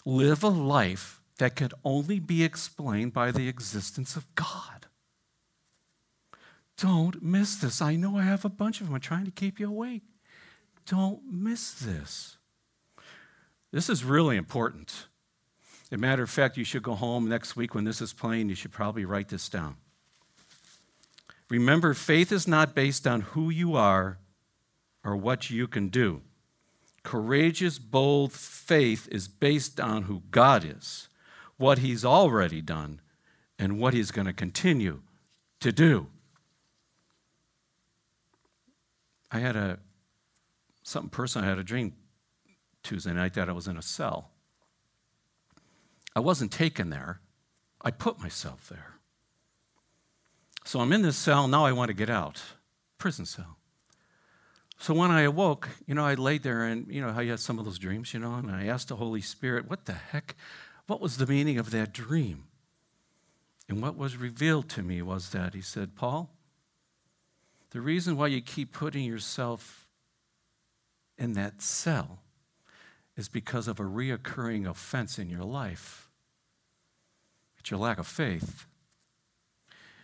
Live 0.06 0.42
a 0.42 0.48
life 0.48 1.20
that 1.38 1.56
could 1.56 1.74
only 1.84 2.18
be 2.18 2.42
explained 2.42 3.12
by 3.12 3.30
the 3.30 3.48
existence 3.48 4.16
of 4.16 4.34
God. 4.34 4.86
Don't 6.78 7.22
miss 7.22 7.56
this. 7.56 7.82
I 7.82 7.96
know 7.96 8.16
I 8.16 8.22
have 8.22 8.44
a 8.44 8.48
bunch 8.48 8.80
of 8.80 8.86
them. 8.86 8.94
I'm 8.94 9.00
trying 9.00 9.26
to 9.26 9.30
keep 9.30 9.60
you 9.60 9.68
awake. 9.68 10.02
Don't 10.86 11.20
miss 11.30 11.72
this. 11.72 12.38
This 13.70 13.90
is 13.90 14.02
really 14.02 14.36
important. 14.36 15.06
As 15.90 15.96
a 15.96 15.98
matter 15.98 16.22
of 16.22 16.30
fact, 16.30 16.56
you 16.56 16.64
should 16.64 16.82
go 16.82 16.94
home 16.94 17.28
next 17.28 17.56
week 17.56 17.74
when 17.74 17.84
this 17.84 18.00
is 18.00 18.12
playing, 18.12 18.48
you 18.48 18.54
should 18.54 18.72
probably 18.72 19.04
write 19.04 19.28
this 19.28 19.48
down. 19.48 19.76
Remember, 21.48 21.94
faith 21.94 22.30
is 22.30 22.46
not 22.46 22.76
based 22.76 23.08
on 23.08 23.22
who 23.22 23.50
you 23.50 23.74
are 23.74 24.18
or 25.04 25.16
what 25.16 25.50
you 25.50 25.66
can 25.66 25.88
do. 25.88 26.22
Courageous, 27.02 27.78
bold 27.78 28.32
faith 28.32 29.08
is 29.10 29.26
based 29.26 29.80
on 29.80 30.02
who 30.02 30.22
God 30.30 30.64
is, 30.64 31.08
what 31.56 31.78
He's 31.78 32.04
already 32.04 32.60
done, 32.60 33.00
and 33.58 33.80
what 33.80 33.92
He's 33.92 34.12
going 34.12 34.26
to 34.26 34.32
continue 34.32 35.00
to 35.58 35.72
do. 35.72 36.06
I 39.32 39.40
had 39.40 39.56
a 39.56 39.78
something 40.82 41.10
personal. 41.10 41.46
I 41.46 41.48
had 41.48 41.58
a 41.58 41.64
dream 41.64 41.94
Tuesday 42.82 43.12
night 43.12 43.34
that 43.34 43.48
I 43.48 43.52
was 43.52 43.66
in 43.66 43.76
a 43.76 43.82
cell. 43.82 44.30
I 46.20 46.22
wasn't 46.22 46.52
taken 46.52 46.90
there, 46.90 47.18
I 47.80 47.90
put 47.90 48.20
myself 48.20 48.68
there. 48.68 48.96
So 50.66 50.80
I'm 50.80 50.92
in 50.92 51.00
this 51.00 51.16
cell, 51.16 51.48
now 51.48 51.64
I 51.64 51.72
want 51.72 51.88
to 51.88 51.94
get 51.94 52.10
out. 52.10 52.42
Prison 52.98 53.24
cell. 53.24 53.56
So 54.78 54.92
when 54.92 55.10
I 55.10 55.22
awoke, 55.22 55.70
you 55.86 55.94
know, 55.94 56.04
I 56.04 56.12
laid 56.12 56.42
there 56.42 56.64
and, 56.64 56.86
you 56.92 57.00
know, 57.00 57.10
how 57.10 57.22
you 57.22 57.30
had 57.30 57.40
some 57.40 57.58
of 57.58 57.64
those 57.64 57.78
dreams, 57.78 58.12
you 58.12 58.20
know, 58.20 58.34
and 58.34 58.50
I 58.50 58.66
asked 58.66 58.88
the 58.88 58.96
Holy 58.96 59.22
Spirit, 59.22 59.70
what 59.70 59.86
the 59.86 59.94
heck? 59.94 60.36
What 60.88 61.00
was 61.00 61.16
the 61.16 61.26
meaning 61.26 61.56
of 61.56 61.70
that 61.70 61.94
dream? 61.94 62.44
And 63.66 63.80
what 63.80 63.96
was 63.96 64.18
revealed 64.18 64.68
to 64.70 64.82
me 64.82 65.00
was 65.00 65.30
that 65.30 65.54
he 65.54 65.62
said, 65.62 65.96
Paul, 65.96 66.28
the 67.70 67.80
reason 67.80 68.18
why 68.18 68.26
you 68.26 68.42
keep 68.42 68.74
putting 68.74 69.04
yourself 69.04 69.86
in 71.16 71.32
that 71.32 71.62
cell 71.62 72.18
is 73.16 73.30
because 73.30 73.68
of 73.68 73.80
a 73.80 73.84
reoccurring 73.84 74.68
offense 74.68 75.18
in 75.18 75.30
your 75.30 75.44
life. 75.44 76.09
It's 77.60 77.70
your 77.70 77.80
lack 77.80 77.98
of 77.98 78.06
faith. 78.06 78.66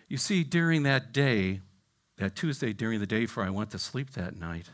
You 0.09 0.19
see, 0.19 0.45
during 0.45 0.85
that 0.85 1.13
day, 1.13 1.61
that 2.19 2.37
Tuesday, 2.37 2.73
during 2.73 3.01
the 3.01 3.07
day 3.07 3.21
before 3.21 3.45
I 3.45 3.51
went 3.51 3.71
to 3.71 3.79
sleep 3.79 4.11
that 4.13 4.37
night, 4.37 4.71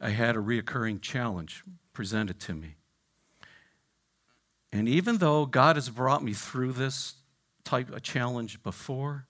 I 0.00 0.10
had 0.10 0.36
a 0.36 0.40
reoccurring 0.40 1.00
challenge 1.00 1.64
presented 1.92 2.38
to 2.40 2.54
me. 2.54 2.76
And 4.72 4.88
even 4.88 5.18
though 5.18 5.46
God 5.46 5.76
has 5.76 5.88
brought 5.88 6.22
me 6.22 6.34
through 6.34 6.72
this 6.72 7.14
type 7.64 7.90
of 7.90 8.02
challenge 8.02 8.62
before, 8.62 9.26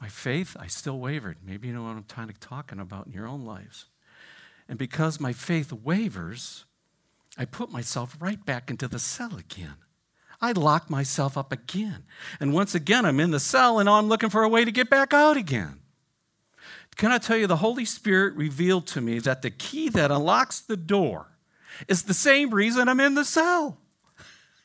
my 0.00 0.08
faith, 0.08 0.56
I 0.58 0.68
still 0.68 0.98
wavered. 0.98 1.38
Maybe 1.44 1.68
you 1.68 1.74
know 1.74 1.82
what 1.82 1.96
I'm 1.96 2.04
kind 2.04 2.30
of 2.30 2.38
talking 2.38 2.78
about 2.78 3.06
in 3.06 3.12
your 3.12 3.26
own 3.26 3.44
lives. 3.44 3.86
And 4.68 4.78
because 4.78 5.18
my 5.18 5.32
faith 5.32 5.72
wavers, 5.72 6.64
I 7.36 7.44
put 7.44 7.70
myself 7.70 8.16
right 8.20 8.42
back 8.44 8.70
into 8.70 8.86
the 8.86 8.98
cell 8.98 9.36
again. 9.36 9.74
I 10.40 10.52
lock 10.52 10.88
myself 10.88 11.36
up 11.36 11.52
again. 11.52 12.04
And 12.38 12.54
once 12.54 12.74
again, 12.74 13.04
I'm 13.04 13.20
in 13.20 13.30
the 13.30 13.40
cell 13.40 13.78
and 13.78 13.88
I'm 13.88 14.08
looking 14.08 14.30
for 14.30 14.42
a 14.42 14.48
way 14.48 14.64
to 14.64 14.72
get 14.72 14.88
back 14.88 15.12
out 15.12 15.36
again. 15.36 15.80
Can 16.96 17.12
I 17.12 17.18
tell 17.18 17.36
you, 17.36 17.46
the 17.46 17.56
Holy 17.56 17.84
Spirit 17.84 18.34
revealed 18.34 18.86
to 18.88 19.00
me 19.00 19.18
that 19.20 19.42
the 19.42 19.50
key 19.50 19.88
that 19.90 20.10
unlocks 20.10 20.60
the 20.60 20.76
door 20.76 21.28
is 21.88 22.02
the 22.02 22.14
same 22.14 22.50
reason 22.50 22.88
I'm 22.88 23.00
in 23.00 23.14
the 23.14 23.24
cell. 23.24 23.78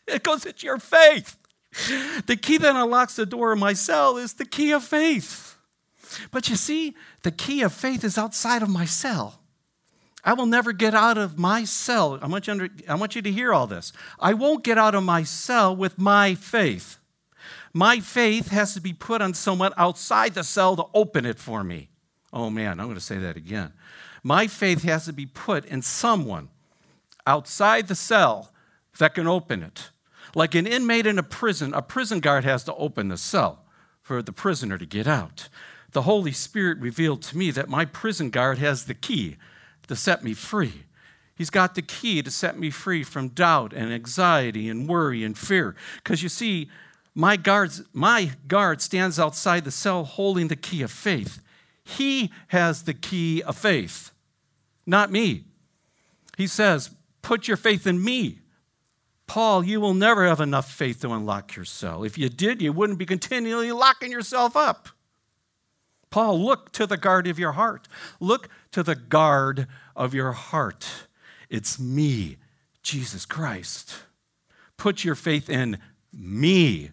It 0.07 0.23
goes, 0.23 0.45
it's 0.45 0.63
your 0.63 0.77
faith. 0.77 1.37
The 2.25 2.37
key 2.41 2.57
that 2.57 2.75
unlocks 2.75 3.15
the 3.15 3.25
door 3.25 3.51
of 3.51 3.59
my 3.59 3.73
cell 3.73 4.17
is 4.17 4.33
the 4.33 4.45
key 4.45 4.71
of 4.71 4.83
faith. 4.83 5.57
But 6.31 6.49
you 6.49 6.55
see, 6.55 6.95
the 7.23 7.31
key 7.31 7.61
of 7.61 7.73
faith 7.73 8.03
is 8.03 8.17
outside 8.17 8.61
of 8.61 8.69
my 8.69 8.85
cell. 8.85 9.41
I 10.25 10.33
will 10.33 10.47
never 10.47 10.73
get 10.73 10.95
out 10.95 11.19
of 11.19 11.37
my 11.37 11.63
cell. 11.63 12.17
I 12.19 12.27
want, 12.27 12.47
you 12.47 12.51
under, 12.51 12.69
I 12.89 12.95
want 12.95 13.15
you 13.15 13.21
to 13.21 13.31
hear 13.31 13.53
all 13.53 13.67
this. 13.67 13.93
I 14.19 14.33
won't 14.33 14.63
get 14.63 14.79
out 14.79 14.95
of 14.95 15.03
my 15.03 15.21
cell 15.21 15.75
with 15.75 15.99
my 15.99 16.33
faith. 16.33 16.97
My 17.73 17.99
faith 17.99 18.47
has 18.49 18.73
to 18.73 18.81
be 18.81 18.91
put 18.91 19.21
on 19.21 19.35
someone 19.35 19.71
outside 19.77 20.33
the 20.33 20.43
cell 20.43 20.75
to 20.77 20.85
open 20.95 21.25
it 21.27 21.37
for 21.37 21.63
me. 21.63 21.89
Oh 22.33 22.49
man, 22.49 22.79
I'm 22.79 22.87
going 22.87 22.95
to 22.95 23.01
say 23.01 23.19
that 23.19 23.37
again. 23.37 23.71
My 24.23 24.47
faith 24.47 24.81
has 24.81 25.05
to 25.05 25.13
be 25.13 25.27
put 25.27 25.63
in 25.65 25.83
someone 25.83 26.49
outside 27.27 27.87
the 27.87 27.95
cell 27.95 28.51
that 28.97 29.13
can 29.13 29.27
open 29.27 29.61
it. 29.61 29.91
Like 30.33 30.55
an 30.55 30.65
inmate 30.65 31.05
in 31.05 31.19
a 31.19 31.23
prison, 31.23 31.73
a 31.75 31.83
prison 31.83 32.19
guard 32.19 32.43
has 32.45 32.63
to 32.63 32.73
open 32.75 33.09
the 33.09 33.17
cell 33.17 33.63
for 34.01 34.23
the 34.23 34.33
prisoner 34.33 34.79
to 34.79 34.85
get 34.87 35.05
out. 35.05 35.49
The 35.91 36.01
Holy 36.01 36.31
Spirit 36.31 36.79
revealed 36.79 37.21
to 37.23 37.37
me 37.37 37.51
that 37.51 37.69
my 37.69 37.85
prison 37.85 38.31
guard 38.31 38.57
has 38.57 38.85
the 38.85 38.95
key 38.95 39.37
to 39.87 39.95
set 39.95 40.23
me 40.23 40.33
free. 40.33 40.83
He's 41.35 41.49
got 41.49 41.75
the 41.75 41.81
key 41.81 42.21
to 42.21 42.31
set 42.31 42.57
me 42.57 42.69
free 42.69 43.03
from 43.03 43.29
doubt 43.29 43.73
and 43.73 43.91
anxiety 43.91 44.69
and 44.69 44.87
worry 44.87 45.23
and 45.23 45.37
fear. 45.37 45.75
Because 45.97 46.23
you 46.23 46.29
see, 46.29 46.69
my, 47.13 47.35
guards, 47.35 47.83
my 47.93 48.31
guard 48.47 48.81
stands 48.81 49.19
outside 49.19 49.65
the 49.65 49.71
cell 49.71 50.05
holding 50.05 50.47
the 50.47 50.55
key 50.55 50.81
of 50.81 50.91
faith. 50.91 51.41
He 51.83 52.31
has 52.47 52.83
the 52.83 52.93
key 52.93 53.43
of 53.43 53.57
faith, 53.57 54.11
not 54.85 55.11
me. 55.11 55.45
He 56.37 56.47
says, 56.47 56.89
Put 57.21 57.47
your 57.47 57.57
faith 57.57 57.87
in 57.87 58.03
me. 58.03 58.39
Paul, 59.27 59.63
you 59.63 59.81
will 59.81 59.93
never 59.95 60.27
have 60.27 60.39
enough 60.39 60.71
faith 60.71 61.01
to 61.01 61.11
unlock 61.11 61.55
your 61.55 61.65
cell. 61.65 62.03
If 62.03 62.17
you 62.17 62.29
did, 62.29 62.61
you 62.61 62.71
wouldn't 62.71 62.99
be 62.99 63.05
continually 63.05 63.71
locking 63.71 64.11
yourself 64.11 64.55
up. 64.55 64.89
Paul, 66.15 66.39
look 66.39 66.71
to 66.71 66.87
the 66.87 66.95
guard 66.95 67.27
of 67.27 67.37
your 67.37 67.51
heart. 67.51 67.89
Look 68.21 68.47
to 68.71 68.83
the 68.83 68.95
guard 68.95 69.67
of 69.97 70.13
your 70.13 70.31
heart. 70.31 70.87
It's 71.49 71.77
me, 71.77 72.37
Jesus 72.81 73.25
Christ. 73.25 73.97
Put 74.77 75.03
your 75.03 75.15
faith 75.15 75.49
in 75.49 75.77
me. 76.13 76.91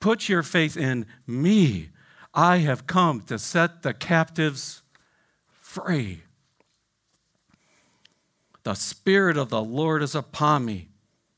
Put 0.00 0.28
your 0.28 0.42
faith 0.42 0.76
in 0.76 1.06
me. 1.28 1.90
I 2.34 2.56
have 2.56 2.88
come 2.88 3.20
to 3.20 3.38
set 3.38 3.84
the 3.84 3.94
captives 3.94 4.82
free. 5.52 6.22
The 8.64 8.74
Spirit 8.74 9.36
of 9.36 9.48
the 9.48 9.62
Lord 9.62 10.02
is 10.02 10.16
upon 10.16 10.64
me 10.64 10.88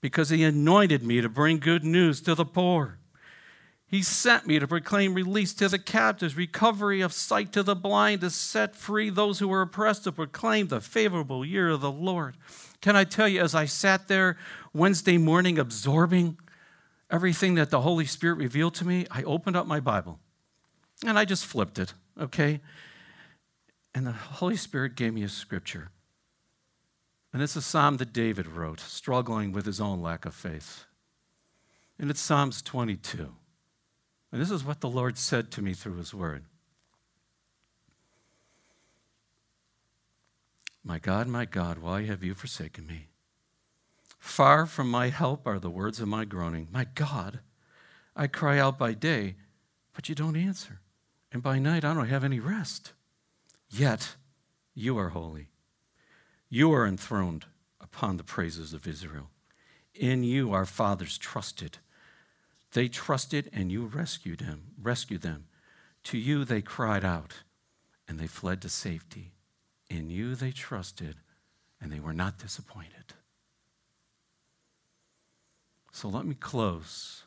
because 0.01 0.31
he 0.31 0.43
anointed 0.45 1.03
me 1.03 1.21
to 1.21 1.29
bring 1.29 1.59
good 1.59 1.85
news 1.85 2.23
to 2.23 2.35
the 2.35 2.47
poor. 2.47 3.00
He 3.91 4.05
sent 4.05 4.47
me 4.47 4.61
to 4.61 4.69
proclaim 4.69 5.15
release 5.15 5.53
to 5.55 5.69
the 5.69 5.79
captives, 5.79 6.37
recovery 6.37 7.01
of 7.01 7.13
sight 7.13 7.53
to 7.55 7.65
the 7.65 7.75
blind, 7.75 8.21
to 8.21 8.31
set 8.31 8.77
free 8.77 9.11
those 9.11 9.41
who 9.41 9.49
were 9.49 9.63
oppressed, 9.63 10.05
to 10.05 10.13
proclaim 10.13 10.69
the 10.69 10.81
favorable 10.81 11.45
year 11.45 11.71
of 11.71 11.81
the 11.81 11.91
Lord. 11.91 12.37
Can 12.81 12.95
I 12.95 13.03
tell 13.03 13.27
you, 13.27 13.41
as 13.41 13.53
I 13.53 13.65
sat 13.65 14.07
there 14.07 14.37
Wednesday 14.73 15.19
morning 15.19 15.59
absorbing 15.59 16.39
everything 17.11 17.57
that 17.57 17.71
the 17.71 17.81
Holy 17.81 18.07
Spirit 18.07 18.37
revealed 18.37 18.75
to 18.75 18.87
me, 18.87 19.07
I 19.11 19.25
opened 19.25 19.57
up 19.57 19.67
my 19.67 19.81
Bible 19.81 20.21
and 21.05 21.19
I 21.19 21.25
just 21.25 21.45
flipped 21.45 21.81
it, 21.81 21.93
okay? 22.17 22.61
And 23.93 24.07
the 24.07 24.13
Holy 24.13 24.57
Spirit 24.57 24.95
gave 24.95 25.15
me 25.15 25.25
a 25.25 25.29
scripture. 25.29 25.91
And 27.33 27.43
it's 27.43 27.57
a 27.57 27.63
psalm 27.63 27.97
that 27.97 28.13
David 28.13 28.47
wrote, 28.47 28.79
struggling 28.79 29.51
with 29.51 29.67
his 29.67 29.81
own 29.81 30.01
lack 30.01 30.25
of 30.25 30.35
faith. 30.35 30.85
And 31.99 32.09
it's 32.09 32.21
Psalms 32.21 32.63
22. 32.63 33.35
And 34.33 34.41
this 34.41 34.51
is 34.51 34.65
what 34.65 34.81
the 34.81 34.89
Lord 34.89 35.19
said 35.19 35.51
to 35.53 35.63
me 35.63 35.75
through 35.75 35.97
his 35.97 36.15
word. 36.15 36.45
My 40.85 40.99
God, 40.99 41.27
my 41.27 41.45
God, 41.45 41.79
why 41.79 42.05
have 42.05 42.23
you 42.23 42.35
forsaken 42.35 42.87
me? 42.87 43.09
Far 44.19 44.67
from 44.67 44.91
my 44.91 45.09
help 45.09 45.47
are 45.47 45.59
the 45.59 45.71
words 45.71 46.01
of 46.01 46.09
my 46.09 46.25
groaning. 46.25 46.69
My 46.71 46.87
God, 46.95 47.41
I 48.15 48.27
cry 48.27 48.59
out 48.59 48.79
by 48.79 48.93
day, 48.93 49.37
but 49.95 50.09
you 50.09 50.15
don't 50.15 50.37
answer. 50.37 50.81
And 51.33 51.43
by 51.43 51.59
night, 51.59 51.85
I 51.85 51.95
don't 51.95 52.09
have 52.09 52.25
any 52.25 52.41
rest. 52.41 52.93
Yet, 53.69 54.17
you 54.75 54.99
are 54.99 55.11
holy. 55.11 55.49
You 56.49 56.73
are 56.73 56.87
enthroned 56.87 57.47
upon 57.81 58.17
the 58.17 58.25
praises 58.25 58.73
of 58.73 58.87
Israel. 58.87 59.31
In 59.95 60.25
you, 60.25 60.53
our 60.53 60.67
fathers 60.67 61.19
trusted 61.19 61.79
they 62.73 62.89
trusted 62.89 63.51
and 63.53 63.73
you 63.73 63.87
rescued 63.87 64.41
him, 64.41 64.69
rescued 64.81 65.23
them. 65.23 65.47
To 66.05 66.19
you 66.19 66.45
they 66.45 66.63
cried 66.63 67.05
out 67.05 67.43
and 68.09 68.19
they 68.19 68.27
fled 68.27 68.63
to 68.63 68.69
safety. 68.69 69.33
In 69.89 70.11
you 70.11 70.35
they 70.35 70.53
trusted 70.53 71.17
and 71.81 71.91
they 71.91 72.01
were 72.01 72.13
not 72.13 72.39
disappointed. 72.39 73.15
So 75.93 76.09
let 76.09 76.25
me 76.25 76.35
close 76.35 77.25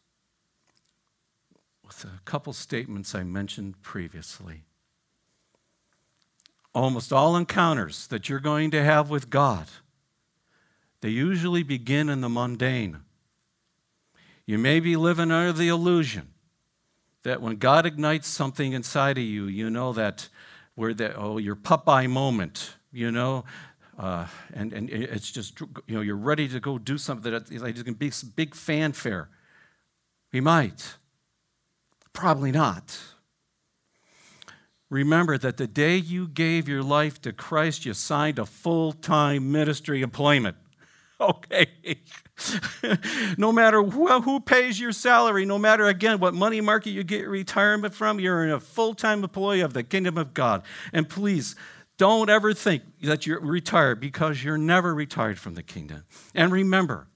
with 1.86 2.06
a 2.06 2.22
couple 2.26 2.54
statements 2.54 3.14
I 3.14 3.24
mentioned 3.24 3.82
previously. 3.82 4.64
Almost 6.74 7.14
all 7.14 7.36
encounters 7.36 8.08
that 8.08 8.30
you're 8.30 8.40
going 8.40 8.72
to 8.72 8.84
have 8.84 9.10
with 9.10 9.30
God, 9.30 9.68
they 11.02 11.10
usually 11.10 11.62
begin 11.62 12.10
in 12.10 12.22
the 12.22 12.30
mundane. 12.30 13.02
You 14.46 14.58
may 14.58 14.80
be 14.80 14.96
living 14.96 15.32
under 15.32 15.54
the 15.54 15.70
illusion 15.70 16.30
that 17.24 17.42
when 17.42 17.56
God 17.56 17.86
ignites 17.86 18.28
something 18.28 18.74
inside 18.74 19.18
of 19.18 19.24
you, 19.24 19.46
you 19.46 19.70
know 19.70 19.94
that 19.94 20.28
where 20.76 20.94
that 20.94 21.16
oh 21.18 21.38
your 21.38 21.56
Popeye 21.56 22.10
moment, 22.10 22.76
you 22.92 23.12
know, 23.12 23.46
uh, 23.98 24.28
and 24.54 24.74
and 24.74 24.90
it's 24.90 25.32
just 25.32 25.60
you 25.62 25.96
know 25.96 26.02
you're 26.02 26.16
ready 26.16 26.48
to 26.50 26.60
go 26.60 26.78
do 26.78 26.98
something 26.98 27.32
that 27.32 27.52
like 27.62 27.76
it's 27.76 27.84
to 27.84 27.94
be 27.94 28.12
big 28.36 28.56
fanfare. 28.56 29.30
He 30.32 30.42
might, 30.42 30.96
probably 32.12 32.52
not. 32.52 33.00
Remember 34.90 35.38
that 35.38 35.58
the 35.58 35.68
day 35.68 35.96
you 35.96 36.28
gave 36.28 36.68
your 36.68 36.84
life 36.84 37.22
to 37.22 37.34
Christ, 37.34 37.86
you 37.86 37.94
signed 37.94 38.38
a 38.38 38.46
full 38.46 38.92
time 38.92 39.52
ministry 39.52 40.02
employment. 40.02 40.58
Okay. 41.30 41.68
no 43.38 43.52
matter 43.52 43.82
who, 43.84 44.08
who 44.22 44.40
pays 44.40 44.80
your 44.80 44.92
salary, 44.92 45.46
no 45.46 45.58
matter 45.58 45.86
again 45.86 46.20
what 46.20 46.34
money 46.34 46.62
market 46.62 46.90
you 46.90 47.04
get 47.04 47.22
your 47.22 47.30
retirement 47.30 47.94
from, 47.94 48.20
you're 48.20 48.54
a 48.54 48.60
full 48.60 48.94
time 48.94 49.24
employee 49.24 49.62
of 49.62 49.74
the 49.74 49.84
kingdom 49.84 50.18
of 50.18 50.34
God. 50.34 50.64
And 50.92 51.08
please, 51.08 51.56
don't 51.98 52.30
ever 52.30 52.54
think 52.54 52.84
that 53.02 53.26
you're 53.26 53.40
retired 53.40 54.00
because 54.00 54.44
you're 54.44 54.58
never 54.58 54.94
retired 54.94 55.40
from 55.40 55.54
the 55.54 55.64
kingdom. 55.64 56.04
And 56.34 56.52
remember, 56.52 57.08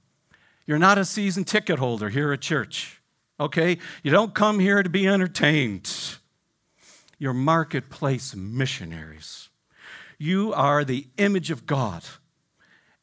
you're 0.66 0.78
not 0.78 0.98
a 0.98 1.06
season 1.06 1.44
ticket 1.44 1.80
holder 1.80 2.10
here 2.10 2.32
at 2.32 2.42
church, 2.42 3.02
okay? 3.40 3.78
You 4.04 4.12
don't 4.12 4.36
come 4.36 4.60
here 4.60 4.84
to 4.84 4.90
be 4.90 5.08
entertained. 5.08 6.18
You're 7.18 7.34
marketplace 7.34 8.36
missionaries. 8.36 9.50
You 10.20 10.54
are 10.54 10.86
the 10.86 11.08
image 11.18 11.52
of 11.52 11.66
God. 11.66 12.04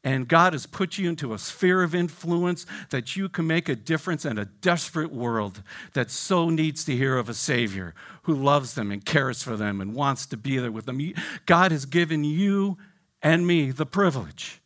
And 0.04 0.28
God 0.28 0.52
has 0.52 0.66
put 0.66 0.98
you 0.98 1.08
into 1.08 1.32
a 1.32 1.38
sphere 1.38 1.82
of 1.82 1.94
influence 1.94 2.66
that 2.90 3.16
you 3.16 3.30
can 3.30 3.46
make 3.46 3.70
a 3.70 3.74
difference 3.74 4.26
in 4.26 4.36
a 4.36 4.44
desperate 4.44 5.10
world 5.10 5.62
that 5.94 6.10
so 6.10 6.50
needs 6.50 6.84
to 6.84 6.94
hear 6.94 7.16
of 7.16 7.30
a 7.30 7.34
Savior 7.34 7.94
who 8.24 8.34
loves 8.34 8.74
them 8.74 8.92
and 8.92 9.02
cares 9.02 9.42
for 9.42 9.56
them 9.56 9.80
and 9.80 9.94
wants 9.94 10.26
to 10.26 10.36
be 10.36 10.58
there 10.58 10.70
with 10.70 10.84
them. 10.84 11.00
God 11.46 11.72
has 11.72 11.86
given 11.86 12.22
you 12.22 12.76
and 13.22 13.46
me 13.46 13.70
the 13.70 13.86
privilege 13.86 14.60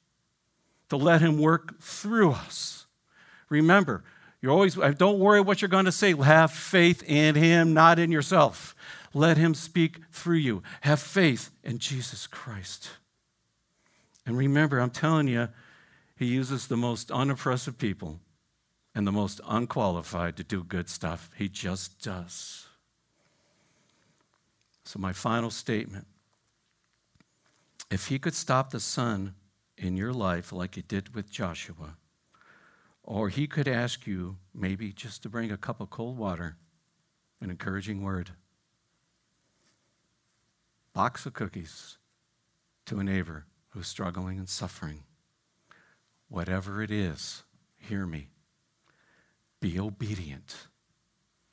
to 0.89 0.97
let 0.97 1.21
Him 1.21 1.39
work 1.39 1.81
through 1.81 2.33
us. 2.33 2.87
Remember, 3.49 4.03
you're 4.41 4.53
always, 4.53 4.77
uh, 4.77 4.91
don't 4.91 5.21
worry 5.21 5.41
what 5.41 5.63
you're 5.63 5.69
going 5.69 5.85
to 5.85 5.93
say. 5.93 6.15
Have 6.17 6.51
faith 6.51 7.03
in 7.05 7.37
Him, 7.37 7.75
not 7.75 8.01
in 8.01 8.11
yourself. 8.11 8.75
Let 9.15 9.37
Him 9.37 9.55
speak 9.55 10.01
through 10.11 10.37
you. 10.37 10.63
Have 10.81 11.01
faith 11.01 11.51
in 11.63 11.79
Jesus 11.79 12.27
Christ. 12.27 12.91
And 14.29 14.37
remember, 14.37 14.79
I'm 14.79 14.91
telling 14.91 15.27
you, 15.27 15.49
he 16.15 16.27
uses 16.27 16.67
the 16.67 16.77
most 16.77 17.11
unimpressive 17.11 17.79
people 17.79 18.21
and 18.95 19.07
the 19.07 19.13
most 19.13 19.41
unqualified 19.49 20.37
to 20.37 20.45
do 20.45 20.63
good 20.63 20.91
stuff. 20.91 21.31
He 21.35 21.49
just 21.49 22.03
does. 22.03 22.67
So, 24.85 24.99
my 24.99 25.15
final 25.15 25.51
statement 25.51 26.07
if 27.91 28.09
he 28.09 28.19
could 28.19 28.35
stop 28.35 28.69
the 28.69 28.81
sun 28.81 29.35
in 29.79 29.97
your 29.97 30.13
life 30.13 30.53
like 30.53 30.75
he 30.75 30.83
did 30.83 31.15
with 31.15 31.31
Joshua, 31.31 31.97
or 33.03 33.31
he 33.31 33.47
could 33.47 33.67
ask 33.67 34.07
you 34.07 34.37
maybe 34.55 34.93
just 34.93 35.23
to 35.23 35.31
bring 35.31 35.51
a 35.51 35.57
cup 35.57 35.81
of 35.81 35.89
cold 35.89 36.19
water, 36.19 36.59
an 37.41 37.49
encouraging 37.49 38.03
word, 38.03 38.33
box 40.93 41.25
of 41.25 41.33
cookies 41.33 41.97
to 42.85 42.99
a 43.01 43.05
neighbor, 43.05 43.47
who's 43.79 43.87
struggling 43.87 44.39
and 44.39 44.49
suffering. 44.49 45.05
Whatever 46.29 46.83
it 46.83 46.91
is, 46.91 47.45
hear 47.77 48.07
me. 48.07 48.27
Be 49.61 49.79
obedient 49.79 50.67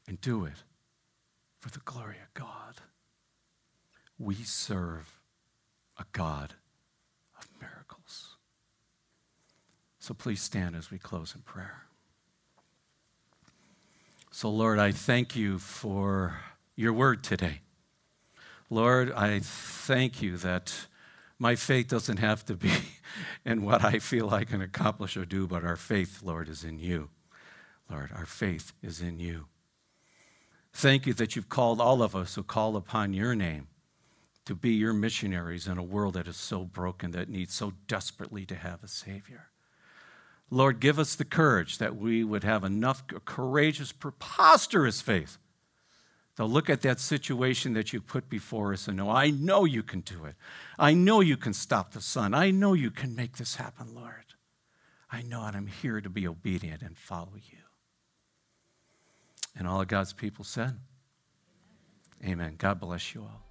and 0.08 0.20
do 0.20 0.44
it 0.44 0.64
for 1.60 1.70
the 1.70 1.82
glory 1.86 2.16
of 2.16 2.34
God. 2.34 2.82
We 4.18 4.34
serve 4.34 5.20
a 6.00 6.06
God 6.14 6.56
of 7.38 7.48
miracles. 7.62 8.38
So 10.00 10.16
please 10.16 10.42
stand 10.42 10.76
as 10.76 10.90
we 10.90 10.98
close 10.98 11.36
in 11.36 11.42
prayer. 11.42 11.84
So, 14.32 14.50
Lord, 14.50 14.80
I 14.80 14.92
thank 14.92 15.36
you 15.36 15.60
for 15.60 16.40
your 16.76 16.92
word 16.92 17.24
today. 17.24 17.62
Lord, 18.72 19.12
I 19.12 19.42
thank 19.42 20.24
you 20.24 20.38
that 20.38 20.88
my 21.38 21.56
faith 21.56 21.88
doesn't 21.88 22.18
have 22.18 22.46
to 22.46 22.56
be 22.56 22.72
in 23.46 23.64
what 23.64 23.84
I 23.84 24.00
feel 24.00 24.30
I 24.30 24.46
can 24.46 24.62
accomplish 24.62 25.18
or 25.18 25.26
do, 25.26 25.48
but 25.48 25.64
our 25.64 25.76
faith, 25.76 26.22
Lord, 26.24 26.50
is 26.50 26.64
in 26.64 26.80
you. 26.80 27.10
Lord, 27.90 28.12
our 28.16 28.26
faith 28.26 28.74
is 28.82 29.02
in 29.02 29.20
you. 29.20 29.48
Thank 30.74 31.06
you 31.06 31.14
that 31.14 31.36
you've 31.36 31.50
called 31.50 31.80
all 31.80 32.02
of 32.02 32.16
us 32.16 32.36
who 32.36 32.44
call 32.44 32.76
upon 32.76 33.14
your 33.14 33.36
name 33.36 33.68
to 34.46 34.56
be 34.56 34.72
your 34.72 34.94
missionaries 34.94 35.68
in 35.68 35.78
a 35.78 35.84
world 35.84 36.14
that 36.14 36.28
is 36.28 36.38
so 36.38 36.64
broken, 36.64 37.12
that 37.12 37.30
needs 37.30 37.54
so 37.54 37.74
desperately 37.88 38.46
to 38.46 38.56
have 38.56 38.84
a 38.84 38.88
Savior. 38.88 39.48
Lord, 40.50 40.80
give 40.80 41.00
us 41.00 41.16
the 41.16 41.26
courage 41.26 41.80
that 41.80 41.96
we 41.96 42.24
would 42.24 42.44
have 42.44 42.64
enough 42.64 43.04
courageous, 43.26 43.92
preposterous 43.92 45.02
faith 45.02 45.38
They'll 46.36 46.50
look 46.50 46.70
at 46.70 46.82
that 46.82 47.00
situation 47.00 47.74
that 47.74 47.94
you 47.94 48.02
put 48.02 48.30
before 48.30 48.74
us 48.74 48.88
and 48.88 48.98
know, 48.98 49.10
I 49.10 49.30
know 49.30 49.64
you 49.64 49.84
can 49.84 50.02
do 50.02 50.26
it. 50.26 50.36
I 50.78 50.94
know 50.94 51.22
you 51.22 51.38
can 51.38 51.54
stop 51.54 51.94
the 51.94 52.02
sun. 52.02 52.34
I 52.34 52.52
know 52.52 52.74
you 52.74 52.92
can 52.92 53.16
make 53.16 53.38
this 53.38 53.56
happen, 53.56 53.96
Lord. 53.96 54.26
I 55.12 55.22
know, 55.22 55.44
and 55.44 55.56
I'm 55.56 55.68
here 55.68 56.02
to 56.02 56.10
be 56.10 56.28
obedient 56.28 56.82
and 56.82 56.98
follow 56.98 57.36
you. 57.36 57.60
And 59.58 59.66
all 59.68 59.80
of 59.80 59.88
God's 59.88 60.12
people 60.12 60.44
said, 60.44 60.78
Amen. 62.26 62.56
God 62.58 62.80
bless 62.80 63.14
you 63.14 63.22
all. 63.22 63.46